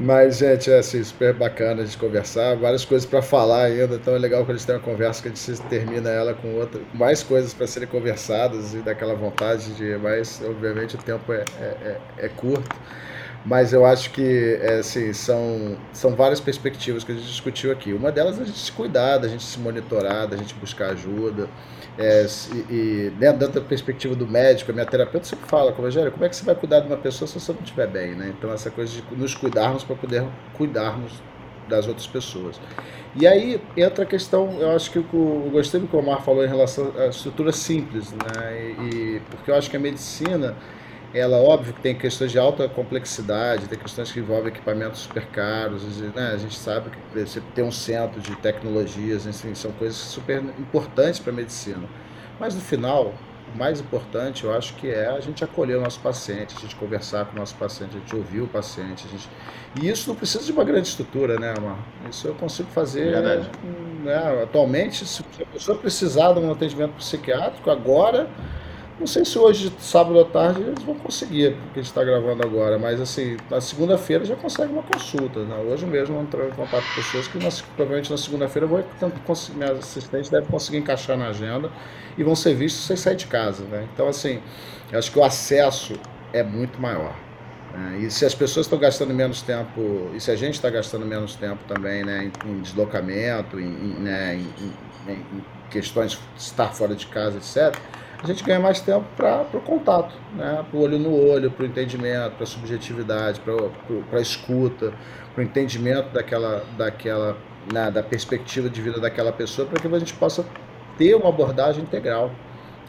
[0.00, 4.18] Mas, gente, é assim, super bacana de conversar, várias coisas para falar ainda, então é
[4.18, 7.20] legal quando a gente tem uma conversa que a gente termina ela com outra, mais
[7.24, 12.26] coisas para serem conversadas e daquela vontade de, mas obviamente o tempo é, é, é,
[12.26, 12.76] é curto.
[13.44, 17.92] Mas eu acho que é, assim, são, são várias perspectivas que a gente discutiu aqui.
[17.92, 21.48] Uma delas é a gente se cuidar, a gente se monitorar, a gente buscar ajuda.
[21.96, 26.12] É, e, e dentro da perspectiva do médico, a minha terapeuta sempre fala, como Rogério,
[26.12, 28.32] como é que você vai cuidar de uma pessoa se você não estiver bem, né?
[28.36, 30.24] Então essa coisa de nos cuidarmos para poder
[30.56, 31.12] cuidarmos
[31.68, 32.60] das outras pessoas.
[33.16, 36.44] E aí entra a questão, eu acho que eu gostei do que o Omar falou
[36.44, 38.74] em relação à estrutura simples, né?
[38.92, 40.54] E porque eu acho que a medicina
[41.14, 45.82] ela, óbvio, que tem questões de alta complexidade, tem questões que envolvem equipamentos super caros,
[46.00, 46.32] né?
[46.34, 51.18] a gente sabe que você tem um centro de tecnologias, assim, são coisas super importantes
[51.18, 51.88] para a medicina.
[52.38, 53.14] Mas no final,
[53.54, 56.76] o mais importante, eu acho que é a gente acolher o nosso paciente, a gente
[56.76, 59.06] conversar com o nosso paciente, a gente ouvir o paciente.
[59.06, 59.28] A gente...
[59.80, 61.78] E isso não precisa de uma grande estrutura, né, Amar?
[62.10, 63.12] Isso eu consigo fazer.
[63.12, 63.50] Verdade.
[64.04, 64.42] Né?
[64.42, 68.28] Atualmente, se a pessoa precisar de um atendimento psiquiátrico, agora
[68.98, 72.42] não sei se hoje, sábado à tarde, eles vão conseguir, porque a gente está gravando
[72.42, 75.44] agora, mas assim, na segunda-feira já consegue uma consulta.
[75.44, 75.56] Né?
[75.70, 77.38] Hoje mesmo vou entrar em contato com pessoas que
[77.76, 78.82] provavelmente na segunda-feira vou
[79.54, 81.70] minha assistente deve conseguir encaixar na agenda
[82.16, 83.64] e vão ser vistos sem sair de casa.
[83.64, 83.86] Né?
[83.94, 84.40] Então, assim,
[84.92, 85.94] acho que o acesso
[86.32, 87.14] é muito maior.
[87.74, 91.06] É, e se as pessoas estão gastando menos tempo, e se a gente está gastando
[91.06, 94.34] menos tempo também né, em, em deslocamento, em, em, né,
[95.06, 97.78] em, questões de estar fora de casa, etc.,
[98.22, 101.62] a gente ganha mais tempo para o contato, né, para o olho no olho, para
[101.62, 104.92] o entendimento, para a subjetividade, para a escuta,
[105.34, 107.36] para o entendimento daquela, daquela
[107.72, 110.44] né, da perspectiva de vida daquela pessoa, para que a gente possa
[110.96, 112.30] ter uma abordagem integral.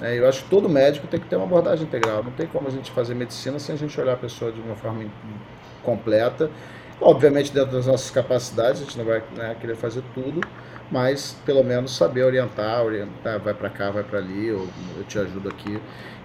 [0.01, 2.23] É, eu acho que todo médico tem que ter uma abordagem integral.
[2.23, 4.75] Não tem como a gente fazer medicina sem a gente olhar a pessoa de uma
[4.75, 5.03] forma
[5.83, 6.49] completa.
[7.01, 10.41] Obviamente, dentro das nossas capacidades, a gente não vai né, querer fazer tudo,
[10.91, 14.67] mas pelo menos saber orientar, orientar vai para cá, vai para ali, eu,
[14.97, 15.79] eu, te ajudo aqui,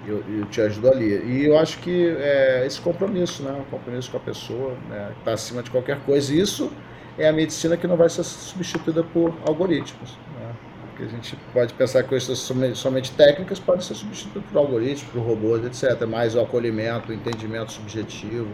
[0.06, 1.22] eu, eu, te ajudo ali.
[1.24, 5.32] E eu acho que é esse compromisso, né, um compromisso com a pessoa, né, está
[5.32, 6.34] acima de qualquer coisa.
[6.34, 6.70] Isso
[7.18, 10.18] é a medicina que não vai ser substituída por algoritmos.
[10.38, 10.52] Né?
[10.88, 15.20] Porque a gente pode pensar que coisas somente, técnicas podem ser substituídas por algoritmos, por
[15.20, 16.06] robôs, etc.
[16.06, 18.48] Mais o acolhimento, o entendimento subjetivo,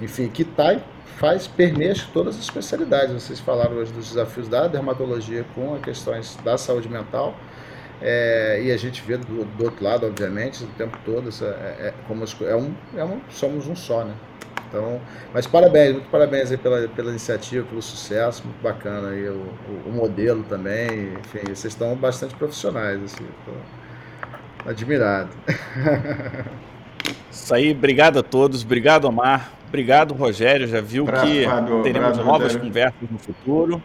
[0.00, 0.80] enfim, que tá,
[1.16, 3.12] faz, permeia todas as especialidades.
[3.12, 7.36] Vocês falaram hoje dos desafios da dermatologia com as questões da saúde mental.
[8.00, 11.88] É, e a gente vê do, do, outro lado, obviamente, o tempo todo, essa, é,
[11.88, 14.14] é, como é um, é um, somos um só, né?
[14.68, 15.00] Então,
[15.32, 19.88] mas parabéns, muito parabéns aí pela, pela iniciativa, pelo sucesso, muito bacana aí o, o,
[19.88, 23.26] o modelo também, enfim, vocês estão bastante profissionais, assim,
[24.66, 25.30] admirado.
[27.32, 32.18] Isso aí, obrigado a todos, obrigado Omar, obrigado Rogério, já viu pra, que Fábio, teremos
[32.18, 32.60] novas Rogério.
[32.60, 33.82] conversas no futuro.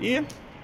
[0.00, 0.22] E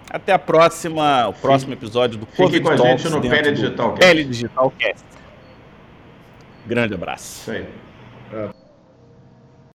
[0.09, 3.93] até a próxima, o próximo episódio do Fique Covid com a gente no Pele Digital
[3.93, 4.01] Cast.
[4.07, 5.05] Pele Digital Cast.
[6.67, 7.41] Grande abraço.
[7.41, 7.51] Isso
[8.33, 8.60] aí.